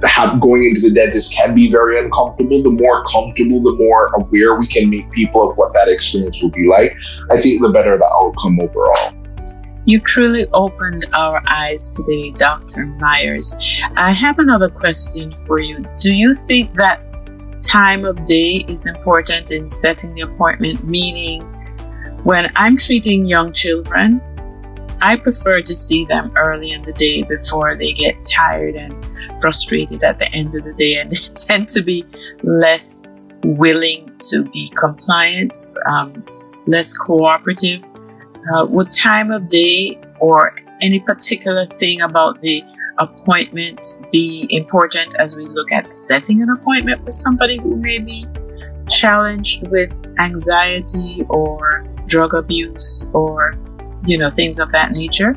have, 0.04 0.40
going 0.40 0.64
into 0.64 0.82
the 0.82 0.92
dentist 0.94 1.34
can 1.34 1.54
be 1.54 1.70
very 1.70 1.98
uncomfortable. 1.98 2.62
The 2.62 2.70
more 2.70 3.04
comfortable, 3.06 3.60
the 3.62 3.74
more 3.74 4.12
aware 4.14 4.58
we 4.58 4.68
can 4.68 4.88
make 4.88 5.10
people 5.10 5.50
of 5.50 5.58
what 5.58 5.72
that 5.74 5.88
experience 5.88 6.40
will 6.40 6.52
be 6.52 6.68
like, 6.68 6.94
I 7.30 7.36
think 7.36 7.60
the 7.60 7.70
better 7.70 7.98
the 7.98 8.08
outcome 8.22 8.60
overall. 8.60 9.19
You've 9.86 10.04
truly 10.04 10.46
opened 10.52 11.06
our 11.12 11.42
eyes 11.46 11.88
today, 11.88 12.30
Dr. 12.30 12.86
Myers. 12.86 13.54
I 13.96 14.12
have 14.12 14.38
another 14.38 14.68
question 14.68 15.32
for 15.46 15.60
you. 15.60 15.84
Do 15.98 16.14
you 16.14 16.34
think 16.34 16.74
that 16.74 17.00
time 17.62 18.04
of 18.04 18.24
day 18.24 18.64
is 18.68 18.86
important 18.86 19.50
in 19.50 19.66
setting 19.66 20.14
the 20.14 20.22
appointment? 20.22 20.84
Meaning, 20.84 21.42
when 22.24 22.52
I'm 22.56 22.76
treating 22.76 23.24
young 23.24 23.52
children, 23.52 24.20
I 25.02 25.16
prefer 25.16 25.62
to 25.62 25.74
see 25.74 26.04
them 26.04 26.32
early 26.36 26.72
in 26.72 26.82
the 26.82 26.92
day 26.92 27.22
before 27.22 27.74
they 27.74 27.92
get 27.92 28.16
tired 28.24 28.76
and 28.76 28.94
frustrated 29.40 30.04
at 30.04 30.18
the 30.18 30.30
end 30.34 30.54
of 30.54 30.62
the 30.62 30.74
day, 30.74 30.96
and 30.96 31.10
they 31.10 31.16
tend 31.34 31.68
to 31.70 31.82
be 31.82 32.04
less 32.42 33.06
willing 33.42 34.12
to 34.30 34.44
be 34.50 34.70
compliant, 34.76 35.66
um, 35.86 36.22
less 36.66 36.92
cooperative. 36.92 37.82
Uh, 38.54 38.66
would 38.66 38.92
time 38.92 39.30
of 39.30 39.48
day 39.48 39.98
or 40.18 40.54
any 40.80 41.00
particular 41.00 41.66
thing 41.66 42.00
about 42.00 42.40
the 42.40 42.64
appointment 42.98 43.98
be 44.12 44.46
important 44.50 45.14
as 45.16 45.34
we 45.34 45.46
look 45.46 45.72
at 45.72 45.88
setting 45.88 46.42
an 46.42 46.50
appointment 46.50 47.02
with 47.02 47.14
somebody 47.14 47.58
who 47.58 47.76
may 47.76 47.98
be 47.98 48.26
challenged 48.88 49.66
with 49.68 49.92
anxiety 50.18 51.22
or 51.28 51.84
drug 52.06 52.34
abuse 52.34 53.08
or 53.14 53.54
you 54.04 54.18
know 54.18 54.30
things 54.30 54.58
of 54.58 54.72
that 54.72 54.92
nature? 54.92 55.34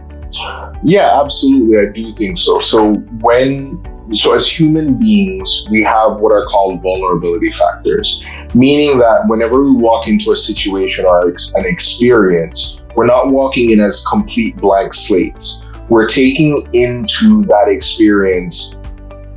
Yeah 0.83 1.21
absolutely. 1.21 1.77
I 1.77 1.91
do 1.91 2.11
think 2.11 2.37
so. 2.37 2.59
So 2.59 2.95
when 3.21 3.81
so 4.13 4.35
as 4.35 4.47
human 4.47 4.95
beings 4.95 5.67
we 5.71 5.81
have 5.81 6.19
what 6.19 6.33
are 6.33 6.45
called 6.45 6.81
vulnerability 6.81 7.51
factors 7.51 8.25
meaning 8.53 8.97
that 8.97 9.23
whenever 9.27 9.61
we 9.61 9.75
walk 9.75 10.07
into 10.07 10.31
a 10.31 10.35
situation 10.35 11.05
or 11.05 11.29
an 11.29 11.65
experience 11.65 12.81
we're 12.95 13.05
not 13.05 13.29
walking 13.29 13.71
in 13.71 13.79
as 13.79 14.05
complete 14.09 14.55
blank 14.57 14.93
slates 14.93 15.65
we're 15.89 16.07
taking 16.07 16.67
into 16.73 17.43
that 17.45 17.67
experience 17.67 18.79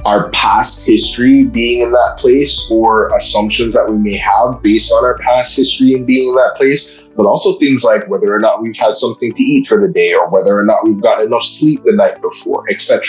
our 0.07 0.31
past 0.31 0.87
history 0.87 1.43
being 1.43 1.83
in 1.83 1.91
that 1.91 2.17
place 2.17 2.71
or 2.71 3.13
assumptions 3.17 3.75
that 3.75 3.91
we 3.91 3.99
may 3.99 4.17
have 4.17 4.63
based 4.63 4.93
on 4.93 5.05
our 5.05 5.19
past 5.19 5.57
history 5.57 5.95
and 5.95 6.07
being 6.07 6.29
in 6.29 6.35
that 6.37 6.55
place, 6.57 7.01
but 7.17 7.27
also 7.27 7.59
things 7.59 7.83
like 7.83 8.09
whether 8.09 8.33
or 8.33 8.39
not 8.39 8.63
we've 8.63 8.77
had 8.77 8.95
something 8.95 9.35
to 9.35 9.43
eat 9.43 9.67
for 9.67 9.81
the 9.81 9.93
day 9.93 10.15
or 10.15 10.31
whether 10.31 10.57
or 10.57 10.65
not 10.65 10.85
we've 10.85 11.03
gotten 11.03 11.27
enough 11.27 11.43
sleep 11.43 11.83
the 11.85 11.93
night 11.93 12.23
before, 12.23 12.65
etc. 12.71 13.03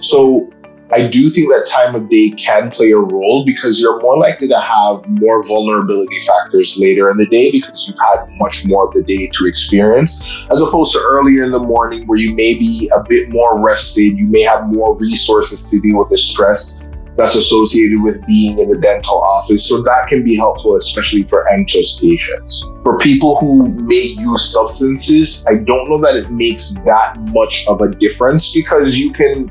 So 0.00 0.50
I 0.90 1.06
do 1.06 1.28
think 1.28 1.50
that 1.50 1.66
time 1.66 1.94
of 1.94 2.08
day 2.08 2.30
can 2.30 2.70
play 2.70 2.92
a 2.92 2.98
role 2.98 3.44
because 3.44 3.78
you're 3.78 4.00
more 4.00 4.16
likely 4.16 4.48
to 4.48 4.58
have 4.58 5.06
more 5.06 5.44
vulnerability 5.44 6.16
factors 6.26 6.78
later 6.80 7.10
in 7.10 7.18
the 7.18 7.26
day 7.26 7.50
because 7.50 7.86
you've 7.86 7.98
had 7.98 8.26
much 8.38 8.62
more 8.64 8.88
of 8.88 8.94
the 8.94 9.04
day 9.04 9.28
to 9.34 9.46
experience, 9.46 10.26
as 10.50 10.62
opposed 10.62 10.94
to 10.94 11.00
earlier 11.10 11.42
in 11.42 11.50
the 11.50 11.58
morning 11.58 12.06
where 12.06 12.18
you 12.18 12.34
may 12.34 12.54
be 12.58 12.90
a 12.94 13.02
bit 13.06 13.30
more 13.30 13.62
rested, 13.62 14.16
you 14.16 14.26
may 14.28 14.40
have 14.40 14.66
more 14.68 14.96
resources 14.96 15.68
to 15.70 15.78
deal 15.78 15.98
with 15.98 16.08
the 16.08 16.16
stress 16.16 16.82
that's 17.18 17.34
associated 17.34 18.00
with 18.00 18.24
being 18.26 18.58
in 18.58 18.70
the 18.70 18.78
dental 18.78 19.20
office. 19.22 19.68
So 19.68 19.82
that 19.82 20.06
can 20.08 20.24
be 20.24 20.36
helpful, 20.36 20.76
especially 20.76 21.24
for 21.24 21.50
anxious 21.52 22.00
patients. 22.00 22.64
For 22.82 22.96
people 22.98 23.36
who 23.36 23.68
may 23.68 24.14
use 24.16 24.52
substances, 24.54 25.44
I 25.48 25.56
don't 25.56 25.90
know 25.90 25.98
that 25.98 26.14
it 26.14 26.30
makes 26.30 26.76
that 26.86 27.18
much 27.34 27.66
of 27.68 27.82
a 27.82 27.90
difference 27.90 28.54
because 28.54 28.96
you 28.96 29.12
can 29.12 29.50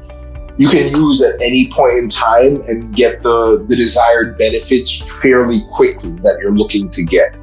you 0.58 0.70
can 0.70 0.96
use 0.96 1.24
at 1.24 1.40
any 1.42 1.70
point 1.72 1.98
in 1.98 2.10
time 2.10 2.62
and 2.68 2.96
get 2.96 3.22
the, 3.22 3.64
the 3.68 3.76
desired 3.76 4.38
benefits 4.38 5.02
fairly 5.22 5.62
quickly 5.72 6.12
that 6.24 6.40
you're 6.42 6.54
looking 6.54 6.90
to 6.90 7.04
get. 7.04 7.36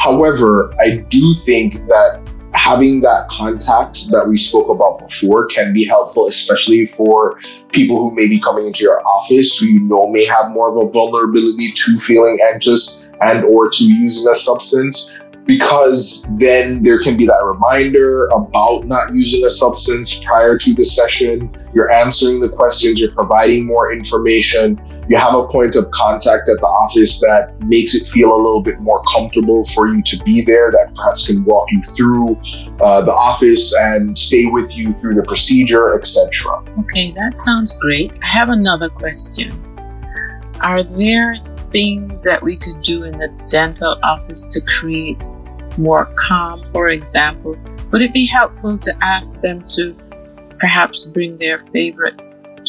However, 0.00 0.72
I 0.80 0.98
do 1.08 1.34
think 1.34 1.74
that 1.86 2.20
having 2.54 3.00
that 3.02 3.28
contact 3.28 4.10
that 4.10 4.26
we 4.28 4.36
spoke 4.36 4.68
about 4.68 5.08
before 5.08 5.46
can 5.46 5.72
be 5.72 5.84
helpful, 5.84 6.26
especially 6.26 6.86
for 6.86 7.38
people 7.72 7.98
who 7.98 8.14
may 8.14 8.28
be 8.28 8.40
coming 8.40 8.66
into 8.66 8.82
your 8.82 9.06
office 9.06 9.58
who 9.58 9.66
you 9.66 9.80
know 9.80 10.08
may 10.08 10.24
have 10.24 10.50
more 10.50 10.70
of 10.70 10.88
a 10.88 10.90
vulnerability 10.90 11.70
to 11.72 11.98
feeling 12.00 12.38
anxious 12.52 13.06
and 13.20 13.44
or 13.44 13.70
to 13.70 13.84
using 13.84 14.30
a 14.30 14.34
substance 14.34 15.14
because 15.46 16.26
then 16.38 16.82
there 16.82 17.00
can 17.00 17.16
be 17.16 17.24
that 17.24 17.42
reminder 17.44 18.26
about 18.26 18.84
not 18.86 19.14
using 19.14 19.44
a 19.44 19.50
substance 19.50 20.14
prior 20.24 20.58
to 20.58 20.74
the 20.74 20.84
session. 20.84 21.56
You're 21.72 21.90
answering 21.90 22.40
the 22.40 22.48
questions, 22.48 22.98
you're 22.98 23.12
providing 23.12 23.64
more 23.64 23.92
information. 23.92 24.80
You 25.08 25.16
have 25.16 25.34
a 25.34 25.46
point 25.46 25.76
of 25.76 25.88
contact 25.92 26.48
at 26.48 26.58
the 26.58 26.66
office 26.66 27.20
that 27.20 27.54
makes 27.64 27.94
it 27.94 28.08
feel 28.08 28.34
a 28.34 28.36
little 28.36 28.60
bit 28.60 28.80
more 28.80 29.02
comfortable 29.04 29.64
for 29.66 29.86
you 29.86 30.02
to 30.02 30.22
be 30.24 30.42
there, 30.44 30.72
that 30.72 30.94
perhaps 30.96 31.28
can 31.28 31.44
walk 31.44 31.68
you 31.70 31.80
through 31.82 32.40
uh, 32.80 33.02
the 33.02 33.12
office 33.12 33.72
and 33.76 34.18
stay 34.18 34.46
with 34.46 34.70
you 34.72 34.92
through 34.94 35.14
the 35.14 35.22
procedure, 35.22 35.96
etc. 35.96 36.60
Okay, 36.80 37.12
that 37.12 37.38
sounds 37.38 37.78
great. 37.78 38.12
I 38.22 38.26
have 38.26 38.48
another 38.48 38.88
question. 38.88 39.52
Are 40.60 40.82
there 40.82 41.36
things 41.70 42.24
that 42.24 42.42
we 42.42 42.56
could 42.56 42.82
do 42.82 43.04
in 43.04 43.18
the 43.18 43.28
dental 43.48 43.98
office 44.02 44.46
to 44.46 44.60
create 44.62 45.28
more 45.78 46.06
calm, 46.16 46.62
for 46.64 46.88
example? 46.88 47.56
Would 47.92 48.02
it 48.02 48.12
be 48.12 48.26
helpful 48.26 48.78
to 48.78 48.96
ask 49.02 49.40
them 49.40 49.66
to 49.70 49.94
perhaps 50.58 51.04
bring 51.04 51.38
their 51.38 51.64
favorite 51.72 52.16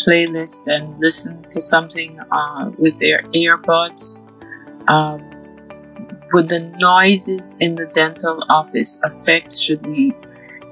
playlist 0.05 0.67
and 0.67 0.99
listen 0.99 1.43
to 1.49 1.59
something 1.59 2.19
uh, 2.31 2.71
with 2.77 2.97
their 2.99 3.23
earbuds? 3.33 4.21
Um, 4.87 5.23
would 6.33 6.49
the 6.49 6.59
noises 6.79 7.55
in 7.59 7.75
the 7.75 7.85
dental 7.87 8.43
office 8.49 8.99
affect? 9.03 9.53
Should 9.53 9.85
we 9.85 10.13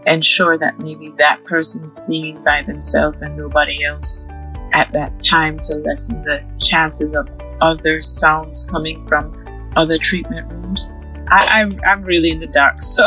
ensure 0.05 0.57
that 0.57 0.79
maybe 0.79 1.13
that 1.17 1.43
person 1.45 1.85
is 1.85 2.05
singing 2.05 2.43
by 2.43 2.61
themselves 2.61 3.17
and 3.21 3.37
nobody 3.37 3.83
else 3.83 4.27
at 4.73 4.91
that 4.93 5.19
time 5.19 5.57
to 5.59 5.75
lessen 5.75 6.21
the 6.23 6.43
chances 6.61 7.13
of 7.13 7.27
other 7.61 8.01
sounds 8.01 8.67
coming 8.67 9.07
from 9.07 9.33
other 9.75 9.97
treatment 9.97 10.51
rooms? 10.51 10.91
I, 11.29 11.61
am 11.61 11.73
I'm, 11.73 11.81
I'm 11.85 12.01
really 12.03 12.31
in 12.31 12.39
the 12.39 12.47
dark, 12.47 12.77
so 12.81 13.03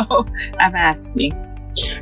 I'm 0.59 0.75
asking. 0.75 1.45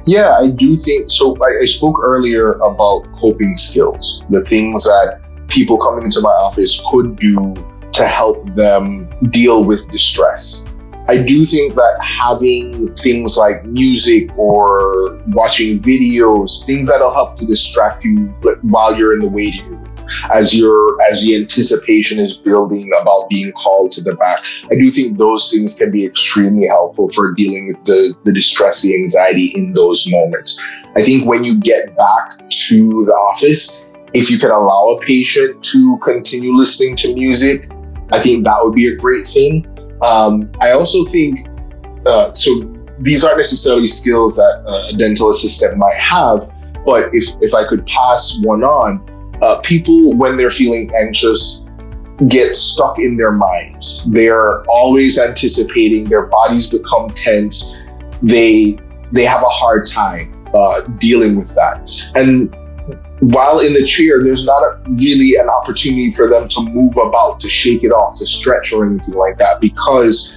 Yeah, 0.06 0.38
I 0.40 0.48
do 0.48 0.74
think 0.74 1.10
so. 1.10 1.36
I, 1.42 1.62
I 1.62 1.66
spoke 1.66 1.98
earlier 2.02 2.52
about 2.54 3.12
coping 3.16 3.56
skills, 3.56 4.24
the 4.30 4.42
things 4.44 4.84
that 4.84 5.20
people 5.48 5.78
coming 5.78 6.04
into 6.04 6.20
my 6.20 6.30
office 6.30 6.82
could 6.90 7.16
do 7.16 7.54
to 7.92 8.06
help 8.06 8.46
them 8.54 9.08
deal 9.30 9.64
with 9.64 9.88
distress. 9.90 10.64
I 11.08 11.22
do 11.22 11.44
think 11.44 11.74
that 11.74 12.00
having 12.02 12.92
things 12.96 13.36
like 13.36 13.64
music 13.64 14.28
or 14.36 15.22
watching 15.28 15.78
videos, 15.78 16.66
things 16.66 16.88
that'll 16.88 17.14
help 17.14 17.36
to 17.36 17.46
distract 17.46 18.04
you 18.04 18.26
while 18.62 18.96
you're 18.98 19.14
in 19.14 19.20
the 19.20 19.28
waiting 19.28 19.70
room, 19.70 19.75
as 20.32 20.54
your 20.54 21.00
as 21.10 21.22
the 21.22 21.36
anticipation 21.36 22.18
is 22.18 22.36
building 22.36 22.90
about 23.00 23.28
being 23.28 23.52
called 23.52 23.92
to 23.92 24.02
the 24.02 24.14
back. 24.14 24.44
I 24.70 24.74
do 24.74 24.90
think 24.90 25.18
those 25.18 25.52
things 25.52 25.76
can 25.76 25.90
be 25.90 26.04
extremely 26.04 26.66
helpful 26.66 27.10
for 27.10 27.32
dealing 27.32 27.68
with 27.68 27.84
the, 27.86 28.14
the 28.24 28.32
distress, 28.32 28.82
the 28.82 28.94
anxiety 28.94 29.52
in 29.54 29.72
those 29.74 30.10
moments. 30.10 30.62
I 30.96 31.02
think 31.02 31.26
when 31.26 31.44
you 31.44 31.58
get 31.60 31.96
back 31.96 32.48
to 32.68 33.04
the 33.04 33.12
office, 33.12 33.84
if 34.14 34.30
you 34.30 34.38
can 34.38 34.50
allow 34.50 34.96
a 34.96 35.00
patient 35.00 35.62
to 35.64 35.98
continue 36.02 36.56
listening 36.56 36.96
to 36.96 37.14
music, 37.14 37.70
I 38.12 38.18
think 38.18 38.44
that 38.44 38.58
would 38.62 38.74
be 38.74 38.88
a 38.88 38.96
great 38.96 39.26
thing. 39.26 39.66
Um, 40.02 40.50
I 40.60 40.72
also 40.72 41.04
think 41.10 41.48
uh, 42.06 42.32
so. 42.32 42.72
These 42.98 43.24
aren't 43.24 43.36
necessarily 43.36 43.88
skills 43.88 44.36
that 44.36 44.64
a 44.66 44.96
dental 44.96 45.28
assistant 45.28 45.76
might 45.76 45.98
have, 45.98 46.50
but 46.86 47.10
if 47.12 47.24
if 47.42 47.52
I 47.52 47.68
could 47.68 47.86
pass 47.86 48.40
one 48.42 48.64
on, 48.64 49.04
uh, 49.42 49.60
people 49.60 50.14
when 50.16 50.36
they're 50.36 50.50
feeling 50.50 50.90
anxious 50.94 51.64
get 52.28 52.56
stuck 52.56 52.98
in 52.98 53.16
their 53.16 53.32
minds. 53.32 54.10
They're 54.10 54.62
always 54.70 55.18
anticipating. 55.18 56.04
Their 56.04 56.26
bodies 56.26 56.70
become 56.70 57.10
tense. 57.10 57.76
They 58.22 58.78
they 59.12 59.24
have 59.24 59.42
a 59.42 59.48
hard 59.48 59.86
time 59.86 60.44
uh, 60.54 60.80
dealing 60.98 61.36
with 61.36 61.54
that. 61.54 61.88
And 62.14 62.54
while 63.20 63.60
in 63.60 63.72
the 63.72 63.84
chair, 63.84 64.22
there's 64.22 64.44
not 64.44 64.62
a, 64.62 64.78
really 64.90 65.34
an 65.36 65.48
opportunity 65.48 66.12
for 66.12 66.28
them 66.28 66.48
to 66.48 66.62
move 66.62 66.96
about, 66.96 67.40
to 67.40 67.48
shake 67.48 67.82
it 67.82 67.90
off, 67.90 68.18
to 68.18 68.26
stretch 68.26 68.72
or 68.72 68.86
anything 68.86 69.14
like 69.14 69.38
that 69.38 69.60
because 69.60 70.36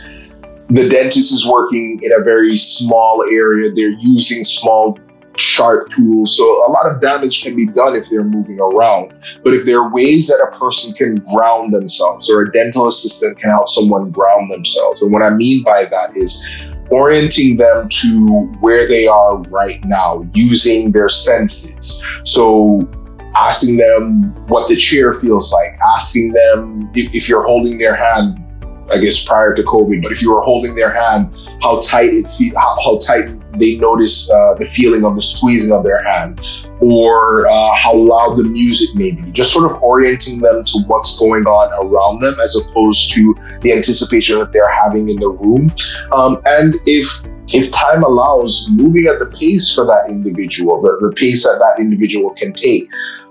the 0.70 0.88
dentist 0.90 1.32
is 1.32 1.48
working 1.48 2.00
in 2.04 2.12
a 2.12 2.24
very 2.24 2.56
small 2.56 3.24
area. 3.24 3.72
They're 3.72 3.90
using 3.90 4.46
small, 4.46 4.98
sharp 5.40 5.90
tools. 5.90 6.38
So 6.38 6.44
a 6.66 6.70
lot 6.70 6.86
of 6.86 7.02
damage 7.02 7.44
can 7.44 7.56
be 7.56 7.68
done 7.68 7.96
if 7.96 8.10
they're 8.10 8.24
moving 8.24 8.60
around. 8.60 9.14
But 9.44 9.54
if 9.54 9.66
there 9.66 9.80
are 9.80 9.92
ways 9.92 10.28
that 10.28 10.46
a 10.52 10.58
person 10.58 10.94
can 10.94 11.24
ground 11.34 11.74
themselves 11.74 12.30
or 12.30 12.42
a 12.42 12.52
dental 12.52 12.88
assistant 12.88 13.40
can 13.40 13.50
help 13.50 13.70
someone 13.70 14.12
ground 14.12 14.52
themselves. 14.52 15.02
And 15.02 15.12
what 15.12 15.22
I 15.22 15.30
mean 15.32 15.64
by 15.64 15.86
that 15.86 16.16
is 16.16 16.48
orienting 16.90 17.58
them 17.58 17.88
to 17.90 18.52
where 18.60 18.88
they 18.88 19.08
are 19.08 19.38
right 19.52 19.84
now 19.86 20.28
using 20.34 20.92
their 20.92 21.10
senses. 21.10 22.04
So 22.26 22.90
asking 23.36 23.78
them 23.78 24.34
what 24.48 24.68
the 24.68 24.76
chair 24.76 25.14
feels 25.14 25.54
like, 25.54 25.78
asking 25.96 26.34
them 26.34 26.90
if, 26.96 27.14
if 27.14 27.30
you're 27.30 27.44
holding 27.44 27.78
their 27.78 27.96
hand, 27.96 28.44
I 28.92 28.98
guess 28.98 29.24
prior 29.24 29.54
to 29.54 29.62
COVID, 29.62 30.02
but 30.02 30.12
if 30.12 30.22
you 30.22 30.34
were 30.34 30.42
holding 30.42 30.76
their 30.76 30.92
hand, 30.92 31.36
how 31.62 31.80
tight 31.82 32.10
it 32.10 32.28
fe- 32.38 32.54
how, 32.56 32.78
how 32.84 33.00
tight 33.00 33.30
they 33.60 33.78
notice 33.78 34.32
uh, 34.32 34.56
the 34.56 34.70
feeling 34.76 35.04
of 35.04 35.16
the 35.16 35.22
squeezing 35.22 35.72
of 35.72 35.84
their 35.84 36.04
hand, 36.04 36.42
or 36.80 37.46
uh, 37.48 37.74
how 37.76 37.94
loud 37.94 38.36
the 38.38 38.44
music 38.44 38.96
may 38.96 39.12
be. 39.12 39.32
Just 39.32 39.54
sort 39.54 39.70
of 39.70 39.82
orienting 39.84 40.40
them 40.40 40.64
to 40.66 40.80
what's 40.88 41.20
going 41.20 41.46
on 41.46 41.72
around 41.86 42.22
them, 42.22 42.40
as 42.40 42.56
opposed 42.56 43.12
to 43.14 43.36
the 43.62 43.74
anticipation 43.74 44.40
that 44.40 44.52
they're 44.52 44.72
having 44.72 45.10
in 45.10 45.20
the 45.20 45.30
room. 45.30 45.70
Um, 46.12 46.42
and 46.46 46.76
if 46.86 47.08
if 47.52 47.72
time 47.72 48.04
allows, 48.04 48.70
moving 48.72 49.08
at 49.08 49.18
the 49.18 49.26
pace 49.26 49.74
for 49.74 49.86
that 49.86 50.08
individual, 50.08 50.82
the, 50.82 51.10
the 51.10 51.16
pace 51.16 51.44
that 51.46 51.58
that 51.60 51.82
individual 51.82 52.36
can 52.36 52.54
take. 52.54 52.88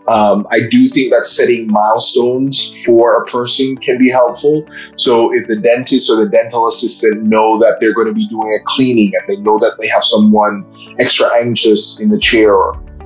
Um, 0.09 0.47
I 0.51 0.61
do 0.71 0.87
think 0.87 1.13
that 1.13 1.27
setting 1.27 1.67
milestones 1.67 2.75
for 2.85 3.23
a 3.23 3.27
person 3.27 3.77
can 3.77 3.99
be 3.99 4.09
helpful. 4.09 4.67
So 4.97 5.35
if 5.35 5.47
the 5.47 5.57
dentist 5.57 6.11
or 6.11 6.25
the 6.25 6.31
dental 6.31 6.67
assistant 6.67 7.25
know 7.25 7.59
that 7.59 7.77
they're 7.81 7.95
going 7.95 8.09
to 8.09 8.15
be 8.15 8.27
doing 8.29 8.59
a 8.59 8.65
cleaning 8.65 9.13
and 9.15 9.23
they 9.29 9.43
know 9.43 9.59
that 9.59 9.77
they 9.79 9.89
have 9.89 10.03
someone 10.03 10.65
extra 10.99 11.29
anxious 11.37 12.01
in 12.01 12.09
the 12.09 12.19
chair 12.19 12.55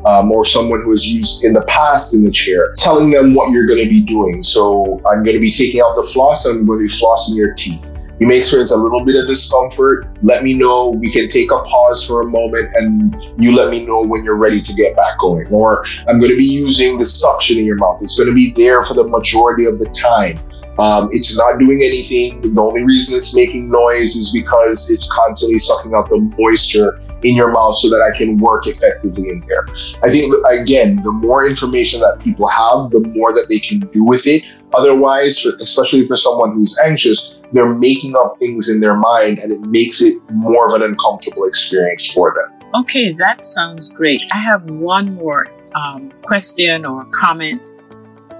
um, 0.07 0.31
or 0.31 0.45
someone 0.45 0.83
who 0.83 0.91
has 0.91 1.07
used 1.12 1.45
in 1.45 1.53
the 1.53 1.62
past 1.62 2.15
in 2.15 2.25
the 2.25 2.31
chair, 2.31 2.75
telling 2.77 3.11
them 3.11 3.35
what 3.35 3.51
you're 3.51 3.67
going 3.67 3.83
to 3.83 3.88
be 3.88 4.01
doing. 4.03 4.43
So 4.43 5.01
I'm 5.11 5.23
going 5.23 5.35
to 5.35 5.41
be 5.41 5.51
taking 5.51 5.81
out 5.81 5.97
the 5.97 6.09
floss, 6.12 6.47
I'm 6.47 6.65
going 6.65 6.81
to 6.81 6.88
be 6.88 7.01
flossing 7.01 7.37
your 7.37 7.55
teeth. 7.55 7.85
You 8.20 8.27
may 8.29 8.38
experience 8.38 8.72
a 8.72 8.77
little 8.77 9.05
bit 9.05 9.16
of 9.16 9.29
discomfort. 9.29 10.07
Let 10.22 10.44
me 10.44 10.55
know. 10.55 10.90
We 10.90 11.11
can 11.11 11.29
take 11.29 11.51
a 11.51 11.59
pause 11.59 12.07
for 12.07 12.22
a 12.22 12.27
moment 12.27 12.70
and 12.75 13.16
you 13.42 13.57
let 13.57 13.70
me 13.70 13.85
know 13.85 14.03
when 14.03 14.25
you're 14.25 14.38
ready 14.38 14.61
to 14.61 14.75
get 14.75 14.94
back 14.94 15.18
going. 15.18 15.46
Or 15.48 15.85
I'm 16.07 16.20
going 16.20 16.31
to 16.31 16.37
be 16.37 16.44
using 16.44 16.98
the 16.98 17.07
suction 17.07 17.59
in 17.59 17.64
your 17.64 17.77
mouth. 17.77 18.03
It's 18.03 18.16
going 18.16 18.29
to 18.29 18.35
be 18.35 18.53
there 18.53 18.85
for 18.85 18.94
the 18.94 19.09
majority 19.09 19.64
of 19.64 19.79
the 19.79 19.87
time. 19.90 20.38
Um, 20.79 21.11
it's 21.12 21.37
not 21.37 21.59
doing 21.59 21.83
anything. 21.83 22.55
The 22.55 22.62
only 22.62 22.83
reason 22.83 23.18
it's 23.18 23.35
making 23.35 23.70
noise 23.70 24.16
is 24.16 24.33
because 24.33 24.90
it's 24.90 25.12
constantly 25.12 25.59
sucking 25.59 25.94
out 25.94 26.09
the 26.09 26.18
moisture 26.38 27.01
in 27.22 27.37
your 27.37 27.53
mouth 27.53 27.77
so 27.77 27.88
that 27.90 28.03
I 28.03 28.16
can 28.16 28.37
work 28.38 28.66
effectively 28.66 29.29
in 29.29 29.40
there. 29.40 29.64
I 30.03 30.11
think, 30.11 30.35
again, 30.48 30.96
the 31.03 31.12
more 31.12 31.46
information 31.46 32.01
that 32.01 32.18
people 32.20 32.46
have, 32.48 32.90
the 32.90 33.01
more 33.14 33.33
that 33.33 33.46
they 33.48 33.59
can 33.59 33.81
do 33.92 34.05
with 34.05 34.27
it. 34.27 34.44
Otherwise, 34.74 35.44
especially 35.61 36.06
for 36.06 36.16
someone 36.16 36.54
who's 36.54 36.78
anxious, 36.85 37.40
they're 37.52 37.74
making 37.74 38.16
up 38.16 38.38
things 38.38 38.70
in 38.70 38.80
their 38.80 38.96
mind 38.96 39.38
and 39.38 39.52
it 39.52 39.61
makes 39.61 40.00
it 40.00 40.18
more 40.30 40.68
of 40.68 40.74
an 40.74 40.82
uncomfortable 40.82 41.44
experience 41.44 42.11
for 42.12 42.35
them. 42.35 42.62
Okay, 42.74 43.12
that 43.12 43.44
sounds 43.44 43.90
great. 43.90 44.24
I 44.32 44.38
have 44.38 44.64
one 44.70 45.14
more 45.14 45.46
um, 45.74 46.11
question 46.22 46.87
or 46.87 47.04
comment. 47.06 47.66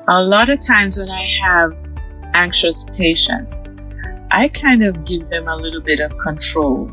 A 0.09 0.23
lot 0.23 0.49
of 0.49 0.61
times 0.61 0.97
when 0.97 1.11
I 1.11 1.39
have 1.45 1.77
anxious 2.35 2.85
patients, 2.97 3.65
I 4.31 4.49
kind 4.49 4.83
of 4.83 5.05
give 5.05 5.29
them 5.29 5.49
a 5.49 5.57
little 5.57 5.83
bit 5.83 6.01
of 6.01 6.17
control 6.17 6.91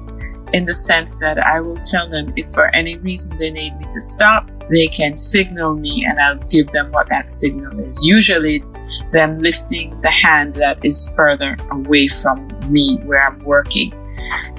in 0.51 0.65
the 0.65 0.75
sense 0.75 1.17
that 1.19 1.37
I 1.39 1.61
will 1.61 1.77
tell 1.77 2.09
them 2.09 2.33
if 2.35 2.53
for 2.53 2.75
any 2.75 2.97
reason 2.97 3.37
they 3.37 3.51
need 3.51 3.77
me 3.77 3.85
to 3.91 4.01
stop, 4.01 4.49
they 4.69 4.87
can 4.87 5.17
signal 5.17 5.75
me 5.75 6.05
and 6.05 6.19
I'll 6.19 6.37
give 6.49 6.67
them 6.71 6.91
what 6.91 7.09
that 7.09 7.31
signal 7.31 7.79
is. 7.79 7.99
Usually 8.03 8.55
it's 8.55 8.73
them 9.11 9.39
lifting 9.39 9.99
the 10.01 10.11
hand 10.11 10.55
that 10.55 10.85
is 10.85 11.11
further 11.15 11.55
away 11.71 12.07
from 12.07 12.47
me 12.69 12.97
where 13.03 13.25
I'm 13.27 13.39
working. 13.39 13.93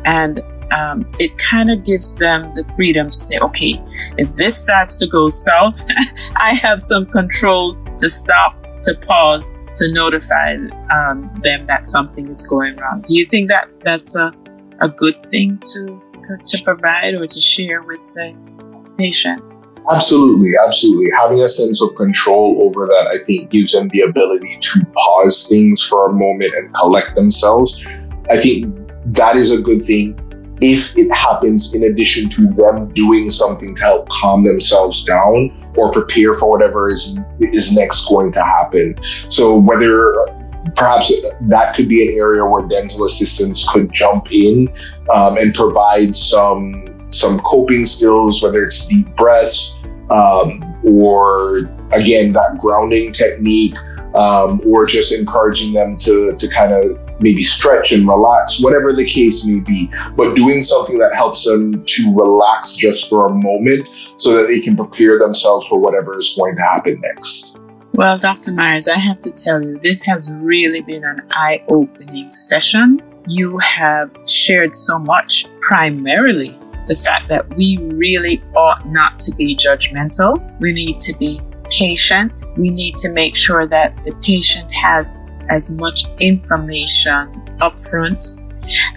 And 0.04 0.40
um, 0.72 1.10
it 1.18 1.36
kind 1.38 1.70
of 1.70 1.84
gives 1.84 2.16
them 2.16 2.54
the 2.54 2.64
freedom 2.76 3.08
to 3.08 3.16
say, 3.16 3.38
okay, 3.38 3.82
if 4.18 4.34
this 4.36 4.60
starts 4.60 4.98
to 4.98 5.06
go 5.06 5.28
south, 5.28 5.80
I 6.36 6.54
have 6.54 6.80
some 6.80 7.06
control 7.06 7.76
to 7.98 8.08
stop, 8.08 8.62
to 8.84 8.94
pause, 9.06 9.54
to 9.76 9.92
notify 9.92 10.56
um, 10.92 11.32
them 11.42 11.66
that 11.66 11.88
something 11.88 12.28
is 12.28 12.46
going 12.46 12.76
wrong. 12.76 13.02
Do 13.06 13.16
you 13.16 13.26
think 13.26 13.50
that 13.50 13.68
that's 13.84 14.16
a, 14.16 14.32
a 14.80 14.88
good 14.88 15.26
thing 15.26 15.60
to 15.72 16.02
to 16.46 16.62
provide 16.62 17.14
or 17.14 17.26
to 17.26 17.40
share 17.40 17.82
with 17.82 18.00
the 18.14 18.34
patient? 18.96 19.42
Absolutely, 19.90 20.54
absolutely. 20.56 21.10
Having 21.18 21.42
a 21.42 21.48
sense 21.48 21.82
of 21.82 21.94
control 21.96 22.58
over 22.62 22.86
that, 22.86 23.08
I 23.12 23.24
think, 23.24 23.50
gives 23.50 23.72
them 23.72 23.88
the 23.88 24.02
ability 24.02 24.58
to 24.60 24.86
pause 24.94 25.48
things 25.48 25.82
for 25.82 26.08
a 26.08 26.12
moment 26.12 26.54
and 26.54 26.74
collect 26.74 27.14
themselves. 27.14 27.84
I 28.30 28.36
think 28.36 28.74
that 29.06 29.36
is 29.36 29.58
a 29.58 29.62
good 29.62 29.84
thing 29.84 30.18
if 30.60 30.96
it 30.96 31.10
happens 31.10 31.74
in 31.74 31.84
addition 31.84 32.28
to 32.30 32.52
them 32.52 32.92
doing 32.92 33.30
something 33.30 33.74
to 33.74 33.80
help 33.80 34.08
calm 34.10 34.44
themselves 34.44 35.04
down 35.04 35.50
or 35.76 35.90
prepare 35.90 36.34
for 36.34 36.50
whatever 36.50 36.90
is 36.90 37.18
is 37.40 37.74
next 37.74 38.08
going 38.08 38.32
to 38.32 38.42
happen. 38.42 38.94
So 39.30 39.58
whether 39.58 40.12
perhaps 40.76 41.12
that 41.40 41.74
could 41.74 41.88
be 41.88 42.06
an 42.06 42.18
area 42.18 42.44
where 42.44 42.66
dental 42.68 43.04
assistants 43.04 43.68
could 43.72 43.92
jump 43.92 44.30
in 44.30 44.68
um, 45.12 45.38
and 45.38 45.54
provide 45.54 46.14
some 46.14 46.89
some 47.10 47.38
coping 47.40 47.86
skills, 47.86 48.42
whether 48.42 48.64
it's 48.64 48.86
deep 48.86 49.06
breaths 49.16 49.80
um, 50.10 50.62
or 50.84 51.58
again 51.92 52.32
that 52.32 52.58
grounding 52.60 53.12
technique, 53.12 53.76
um, 54.14 54.60
or 54.66 54.86
just 54.86 55.18
encouraging 55.18 55.72
them 55.72 55.96
to 55.98 56.36
to 56.36 56.48
kind 56.48 56.72
of 56.72 56.98
maybe 57.20 57.42
stretch 57.42 57.92
and 57.92 58.08
relax, 58.08 58.62
whatever 58.62 58.92
the 58.92 59.08
case 59.08 59.46
may 59.46 59.60
be. 59.60 59.90
But 60.16 60.34
doing 60.34 60.62
something 60.62 60.98
that 60.98 61.14
helps 61.14 61.44
them 61.44 61.84
to 61.84 62.14
relax 62.16 62.76
just 62.76 63.08
for 63.08 63.26
a 63.28 63.34
moment, 63.34 63.88
so 64.16 64.34
that 64.36 64.48
they 64.48 64.60
can 64.60 64.76
prepare 64.76 65.18
themselves 65.18 65.66
for 65.68 65.78
whatever 65.78 66.18
is 66.18 66.34
going 66.36 66.56
to 66.56 66.62
happen 66.62 67.00
next. 67.00 67.56
Well, 67.92 68.16
Dr. 68.16 68.52
Myers, 68.52 68.88
I 68.88 68.98
have 68.98 69.18
to 69.20 69.30
tell 69.30 69.62
you, 69.62 69.78
this 69.82 70.02
has 70.06 70.32
really 70.32 70.80
been 70.80 71.04
an 71.04 71.22
eye 71.32 71.62
opening 71.68 72.30
session. 72.30 73.02
You 73.26 73.58
have 73.58 74.10
shared 74.26 74.74
so 74.74 74.98
much, 74.98 75.44
primarily 75.60 76.50
the 76.90 76.96
fact 76.96 77.28
that 77.28 77.48
we 77.54 77.78
really 77.78 78.42
ought 78.56 78.84
not 78.84 79.20
to 79.20 79.32
be 79.36 79.54
judgmental. 79.54 80.34
We 80.58 80.72
need 80.72 80.98
to 81.02 81.16
be 81.18 81.40
patient. 81.78 82.42
We 82.56 82.68
need 82.70 82.96
to 82.98 83.12
make 83.12 83.36
sure 83.36 83.64
that 83.68 83.96
the 84.04 84.12
patient 84.22 84.72
has 84.72 85.16
as 85.50 85.70
much 85.70 86.02
information 86.18 87.30
upfront, 87.60 88.36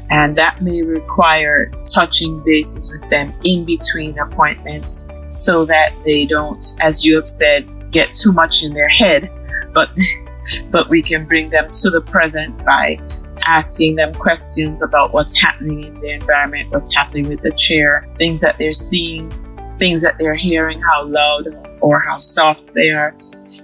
and 0.10 0.36
that 0.36 0.60
may 0.64 0.82
require 0.82 1.72
touching 1.94 2.44
bases 2.44 2.92
with 2.92 3.08
them 3.12 3.32
in 3.44 3.64
between 3.64 4.18
appointments 4.18 5.08
so 5.30 5.64
that 5.66 5.94
they 6.04 6.26
don't, 6.26 6.66
as 6.82 7.06
you 7.06 7.16
have 7.16 7.30
said, 7.30 7.92
get 7.92 8.16
too 8.16 8.34
much 8.34 8.64
in 8.64 8.74
their 8.74 8.90
head. 8.90 9.32
But 9.72 9.92
but 10.72 10.90
we 10.90 11.04
can 11.04 11.28
bring 11.28 11.52
them 11.52 11.72
to 11.76 11.92
the 11.92 12.02
present 12.02 12.58
by 12.66 13.00
asking 13.46 13.96
them 13.96 14.14
questions 14.14 14.84
about 14.84 15.14
what's 15.14 15.40
happening 15.40 15.84
in 15.84 15.94
the 15.96 16.12
environment, 16.12 16.72
what's 16.72 16.96
happening 16.96 17.28
with 17.30 17.42
the 17.42 17.52
chair, 17.52 18.08
things 18.18 18.42
that 18.42 18.58
they're 18.58 18.74
seeing, 18.74 19.30
things 19.78 20.02
that 20.02 20.18
they're 20.18 20.36
hearing, 20.36 20.82
how 20.82 21.06
loud 21.06 21.78
or 21.82 22.00
how 22.00 22.18
soft 22.18 22.74
they 22.74 22.90
are, 22.90 23.16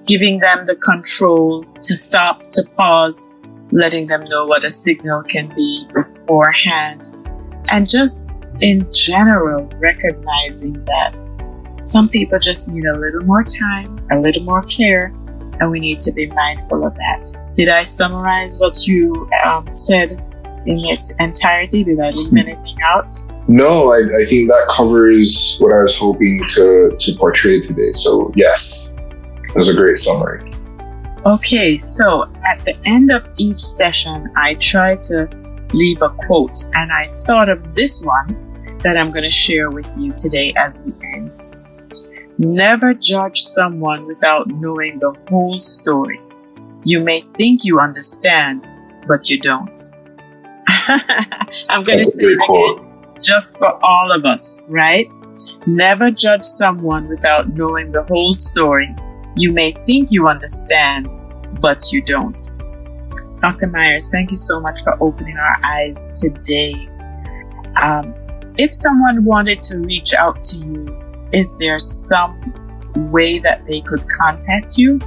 giving 0.05 0.39
them 0.39 0.65
the 0.65 0.75
control 0.75 1.63
to 1.83 1.95
stop, 1.95 2.51
to 2.51 2.63
pause, 2.75 3.33
letting 3.71 4.07
them 4.07 4.23
know 4.25 4.45
what 4.45 4.65
a 4.65 4.69
signal 4.69 5.23
can 5.23 5.47
be 5.55 5.87
beforehand, 5.93 7.07
and 7.71 7.89
just 7.89 8.29
in 8.61 8.85
general 8.91 9.69
recognizing 9.75 10.83
that 10.85 11.15
some 11.81 12.09
people 12.09 12.37
just 12.39 12.67
need 12.67 12.85
a 12.85 12.97
little 12.97 13.23
more 13.23 13.43
time, 13.43 13.97
a 14.11 14.19
little 14.19 14.43
more 14.43 14.63
care, 14.63 15.13
and 15.59 15.71
we 15.71 15.79
need 15.79 15.99
to 16.01 16.11
be 16.11 16.27
mindful 16.27 16.85
of 16.85 16.95
that. 16.95 17.53
Did 17.55 17.69
I 17.69 17.83
summarize 17.83 18.59
what 18.59 18.87
you 18.87 19.29
um, 19.43 19.71
said 19.71 20.11
in 20.65 20.79
its 20.85 21.15
entirety? 21.19 21.83
Did 21.83 21.99
I 21.99 22.11
leave 22.11 22.47
anything 22.47 22.77
out? 22.83 23.13
No, 23.47 23.91
I, 23.91 23.97
I, 23.97 24.25
think 24.25 24.47
that 24.49 24.67
covers 24.69 25.57
what 25.59 25.73
I 25.73 25.81
was 25.81 25.97
hoping 25.97 26.39
to, 26.49 26.95
to 26.97 27.15
portray 27.17 27.59
today. 27.59 27.93
So, 27.93 28.31
yes, 28.35 28.93
it 29.43 29.55
was 29.55 29.69
a 29.69 29.73
great 29.73 29.97
summary. 29.97 30.53
Okay, 31.25 31.75
so 31.77 32.31
at 32.45 32.63
the 32.63 32.77
end 32.85 33.11
of 33.11 33.27
each 33.39 33.59
session, 33.59 34.31
I 34.37 34.53
try 34.55 34.97
to 34.97 35.27
leave 35.73 36.01
a 36.03 36.09
quote, 36.09 36.63
and 36.75 36.91
I 36.91 37.07
thought 37.07 37.49
of 37.49 37.73
this 37.73 38.03
one 38.03 38.77
that 38.83 38.97
I'm 38.97 39.11
going 39.11 39.23
to 39.23 39.29
share 39.29 39.69
with 39.69 39.89
you 39.97 40.13
today 40.13 40.53
as 40.55 40.83
we 40.85 40.93
end. 41.13 41.37
Never 42.41 42.93
judge 42.93 43.41
someone 43.41 44.07
without 44.07 44.47
knowing 44.47 44.97
the 44.99 45.13
whole 45.27 45.59
story. 45.59 46.21
You 46.85 47.01
may 47.01 47.19
think 47.19 47.65
you 47.65 47.81
understand, 47.81 48.65
but 49.09 49.29
you 49.29 49.41
don't. 49.41 49.77
I'm 51.67 51.83
going 51.83 51.99
to 51.99 52.05
say 52.05 52.27
it 52.27 52.37
again, 52.49 53.21
just 53.21 53.59
for 53.59 53.77
all 53.83 54.13
of 54.13 54.23
us, 54.23 54.65
right? 54.69 55.11
Never 55.67 56.11
judge 56.11 56.45
someone 56.45 57.09
without 57.09 57.53
knowing 57.53 57.91
the 57.91 58.03
whole 58.03 58.31
story. 58.31 58.95
You 59.35 59.51
may 59.51 59.71
think 59.71 60.09
you 60.09 60.29
understand, 60.29 61.09
but 61.59 61.91
you 61.91 62.01
don't. 62.01 62.39
Dr. 63.41 63.67
Myers, 63.67 64.09
thank 64.11 64.31
you 64.31 64.37
so 64.37 64.61
much 64.61 64.81
for 64.83 64.95
opening 65.03 65.35
our 65.35 65.57
eyes 65.65 66.09
today. 66.17 66.87
Um, 67.81 68.15
if 68.57 68.73
someone 68.73 69.25
wanted 69.25 69.61
to 69.63 69.79
reach 69.79 70.13
out 70.13 70.41
to 70.45 70.57
you 70.59 70.98
is 71.33 71.57
there 71.57 71.79
some 71.79 72.39
way 73.11 73.39
that 73.39 73.65
they 73.65 73.81
could 73.81 74.03
contact 74.19 74.77
you? 74.77 74.99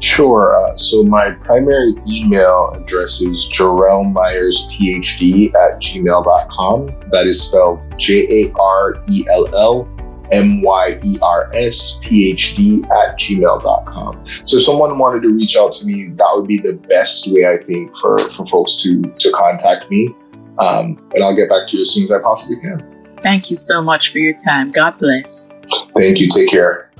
Sure. 0.00 0.56
Uh, 0.56 0.76
so 0.76 1.02
my 1.04 1.32
primary 1.32 1.92
email 2.08 2.72
address 2.74 3.20
is 3.20 3.50
Jarell 3.56 4.10
Myers 4.12 4.68
PhD 4.72 5.54
at 5.54 5.80
gmail.com. 5.80 6.86
That 7.10 7.26
is 7.26 7.42
spelled 7.42 7.80
J 7.98 8.44
A 8.44 8.52
R 8.58 9.02
E 9.08 9.26
L 9.30 9.54
L 9.54 9.88
M 10.32 10.62
Y 10.62 10.98
E 11.04 11.18
R 11.22 11.50
S 11.54 12.00
P 12.02 12.30
H 12.30 12.56
D 12.56 12.82
at 12.84 13.18
gmail.com. 13.18 14.26
So 14.46 14.58
if 14.58 14.64
someone 14.64 14.98
wanted 14.98 15.22
to 15.22 15.28
reach 15.28 15.56
out 15.56 15.74
to 15.74 15.86
me, 15.86 16.08
that 16.08 16.28
would 16.34 16.48
be 16.48 16.58
the 16.58 16.74
best 16.88 17.30
way, 17.32 17.46
I 17.46 17.62
think, 17.62 17.96
for, 17.98 18.18
for 18.18 18.46
folks 18.46 18.82
to, 18.82 19.02
to 19.02 19.32
contact 19.32 19.90
me. 19.90 20.14
Um, 20.58 20.98
and 21.14 21.24
I'll 21.24 21.36
get 21.36 21.48
back 21.48 21.68
to 21.68 21.76
you 21.76 21.82
as 21.82 21.90
soon 21.90 22.04
as 22.04 22.12
I 22.12 22.20
possibly 22.20 22.60
can. 22.60 22.99
Thank 23.22 23.50
you 23.50 23.56
so 23.56 23.82
much 23.82 24.12
for 24.12 24.18
your 24.18 24.34
time. 24.34 24.70
God 24.70 24.98
bless. 24.98 25.50
Thank 25.94 26.20
you. 26.20 26.28
Take 26.30 26.50
care. 26.50 26.90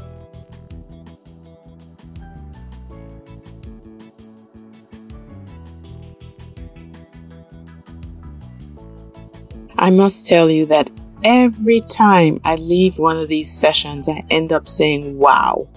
I 9.79 9.89
must 9.89 10.27
tell 10.27 10.51
you 10.51 10.67
that 10.67 10.91
every 11.25 11.81
time 11.81 12.39
I 12.45 12.57
leave 12.57 12.99
one 12.99 13.17
of 13.17 13.29
these 13.29 13.51
sessions, 13.51 14.09
I 14.11 14.23
end 14.31 14.53
up 14.53 14.69
saying, 14.69 15.17
wow, 15.17 15.69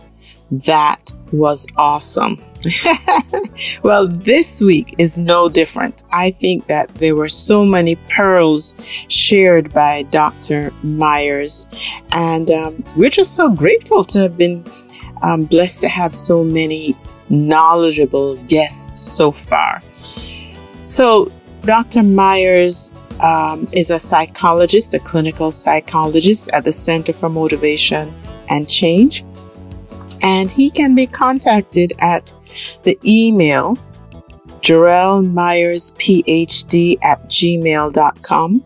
that 0.51 1.12
was 1.32 1.65
awesome. 1.77 2.41
well, 3.84 4.08
this 4.08 4.62
week 4.62 4.95
is 4.97 5.17
no 5.17 5.49
different. 5.49 6.04
I 6.12 6.32
think 6.32 6.67
that 6.67 6.93
there 6.95 7.15
were 7.15 7.30
so 7.30 7.65
many 7.65 7.95
pearls 7.95 8.73
shared 9.08 9.73
by 9.73 10.04
Dr. 10.04 10.71
Myers, 10.84 11.67
and 12.12 12.49
um, 12.52 12.84
we're 12.95 13.10
just 13.10 13.36
so 13.36 13.49
grateful 13.49 14.04
to 14.06 14.19
have 14.19 14.38
been 14.38 14.65
um, 15.21 15.45
blessed 15.45 15.82
to 15.82 15.89
have 15.89 16.15
so 16.15 16.43
many 16.43 16.95
knowledgeable 17.30 18.38
guests 18.45 18.99
so 18.99 19.32
far. 19.32 19.82
So, 20.82 21.32
Dr. 21.63 22.04
Myers 22.04 22.91
um, 23.21 23.67
is 23.73 23.89
a 23.89 23.99
psychologist, 23.99 24.93
a 24.93 24.99
clinical 24.99 25.52
psychologist 25.52 26.52
at 26.52 26.63
the 26.63 26.73
Center 26.73 27.13
for 27.13 27.30
Motivation 27.30 28.13
and 28.49 28.69
Change. 28.69 29.23
And 30.21 30.52
he 30.52 30.69
can 30.69 30.95
be 30.95 31.08
contacted 31.08 31.93
at 31.99 32.34
the 32.83 32.97
email 33.05 33.77
Jarell 34.63 35.29
Myers 35.29 35.91
PhD 35.91 36.97
at 37.01 37.25
gmail.com. 37.25 38.65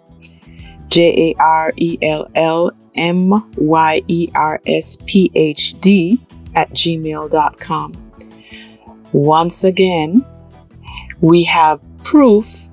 J 0.90 1.32
A 1.32 1.42
R 1.42 1.74
E 1.76 1.98
L 2.02 2.30
L 2.36 2.72
M 2.96 3.34
Y 3.58 4.02
E 4.08 4.30
R 4.36 4.62
S 4.66 4.98
P 5.06 5.32
H 5.34 5.80
D 5.82 6.22
at 6.56 6.70
gmail.com. 6.70 8.12
Once 9.12 9.64
again, 9.64 10.26
we 11.20 11.44
have 11.44 11.82
proof 12.04 12.68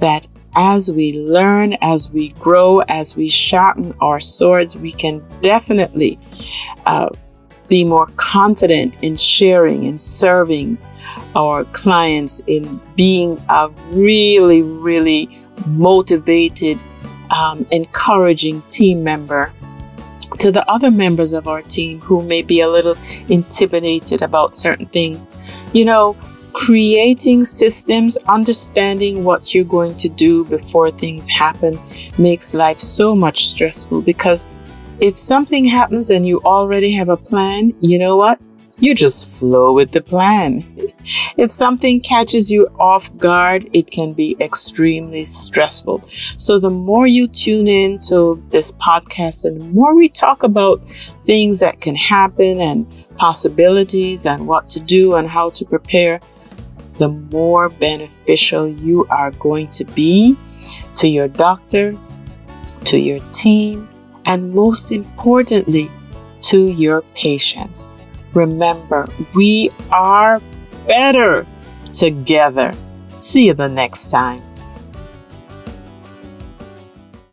that 0.00 0.26
as 0.54 0.90
we 0.90 1.12
learn, 1.12 1.74
as 1.80 2.12
we 2.12 2.30
grow, 2.30 2.80
as 2.80 3.16
we 3.16 3.28
sharpen 3.28 3.94
our 4.00 4.20
swords, 4.20 4.76
we 4.76 4.92
can 4.92 5.24
definitely 5.40 6.18
uh, 6.84 7.08
be 7.68 7.84
more 7.84 8.08
confident 8.16 9.02
in 9.02 9.16
sharing 9.16 9.86
and 9.86 10.00
serving 10.00 10.78
our 11.36 11.64
clients, 11.64 12.42
in 12.46 12.80
being 12.96 13.38
a 13.48 13.70
really, 13.90 14.62
really 14.62 15.38
motivated, 15.66 16.78
um, 17.30 17.66
encouraging 17.70 18.62
team 18.62 19.04
member 19.04 19.52
to 20.38 20.52
the 20.52 20.68
other 20.70 20.90
members 20.90 21.32
of 21.32 21.48
our 21.48 21.62
team 21.62 22.00
who 22.00 22.22
may 22.26 22.42
be 22.42 22.60
a 22.60 22.68
little 22.68 22.96
intimidated 23.28 24.22
about 24.22 24.54
certain 24.54 24.86
things. 24.86 25.28
You 25.72 25.84
know, 25.84 26.16
creating 26.52 27.44
systems, 27.44 28.16
understanding 28.28 29.24
what 29.24 29.54
you're 29.54 29.64
going 29.64 29.96
to 29.96 30.08
do 30.08 30.44
before 30.44 30.90
things 30.90 31.28
happen 31.28 31.78
makes 32.18 32.54
life 32.54 32.80
so 32.80 33.14
much 33.14 33.46
stressful 33.48 34.02
because 34.02 34.46
if 35.00 35.16
something 35.16 35.64
happens 35.64 36.10
and 36.10 36.26
you 36.26 36.40
already 36.40 36.92
have 36.92 37.08
a 37.08 37.16
plan, 37.16 37.74
you 37.80 37.98
know 37.98 38.16
what? 38.16 38.40
You 38.80 38.94
just 38.94 39.40
flow 39.40 39.72
with 39.72 39.90
the 39.90 40.00
plan. 40.00 40.64
If 41.36 41.50
something 41.50 42.00
catches 42.00 42.50
you 42.50 42.68
off 42.78 43.16
guard, 43.16 43.68
it 43.72 43.90
can 43.90 44.12
be 44.12 44.36
extremely 44.40 45.24
stressful. 45.24 46.08
So 46.36 46.60
the 46.60 46.70
more 46.70 47.06
you 47.06 47.26
tune 47.26 47.66
in 47.66 47.98
to 48.08 48.42
this 48.50 48.70
podcast 48.72 49.44
and 49.44 49.60
the 49.60 49.66
more 49.66 49.96
we 49.96 50.08
talk 50.08 50.44
about 50.44 50.88
things 50.88 51.58
that 51.58 51.80
can 51.80 51.96
happen 51.96 52.60
and 52.60 52.86
possibilities 53.16 54.26
and 54.26 54.46
what 54.46 54.66
to 54.70 54.80
do 54.80 55.16
and 55.16 55.28
how 55.28 55.48
to 55.50 55.64
prepare, 55.64 56.20
the 56.98 57.08
more 57.08 57.68
beneficial 57.68 58.68
you 58.68 59.06
are 59.10 59.32
going 59.32 59.68
to 59.70 59.84
be 59.84 60.36
to 60.94 61.08
your 61.08 61.26
doctor, 61.26 61.94
to 62.84 62.98
your 62.98 63.18
team, 63.32 63.88
and 64.28 64.54
most 64.54 64.92
importantly, 64.92 65.90
to 66.42 66.68
your 66.68 67.02
patients. 67.16 67.92
Remember, 68.34 69.08
we 69.34 69.70
are 69.90 70.40
better 70.86 71.46
together. 71.92 72.74
See 73.08 73.46
you 73.46 73.54
the 73.54 73.68
next 73.68 74.10
time. 74.10 74.42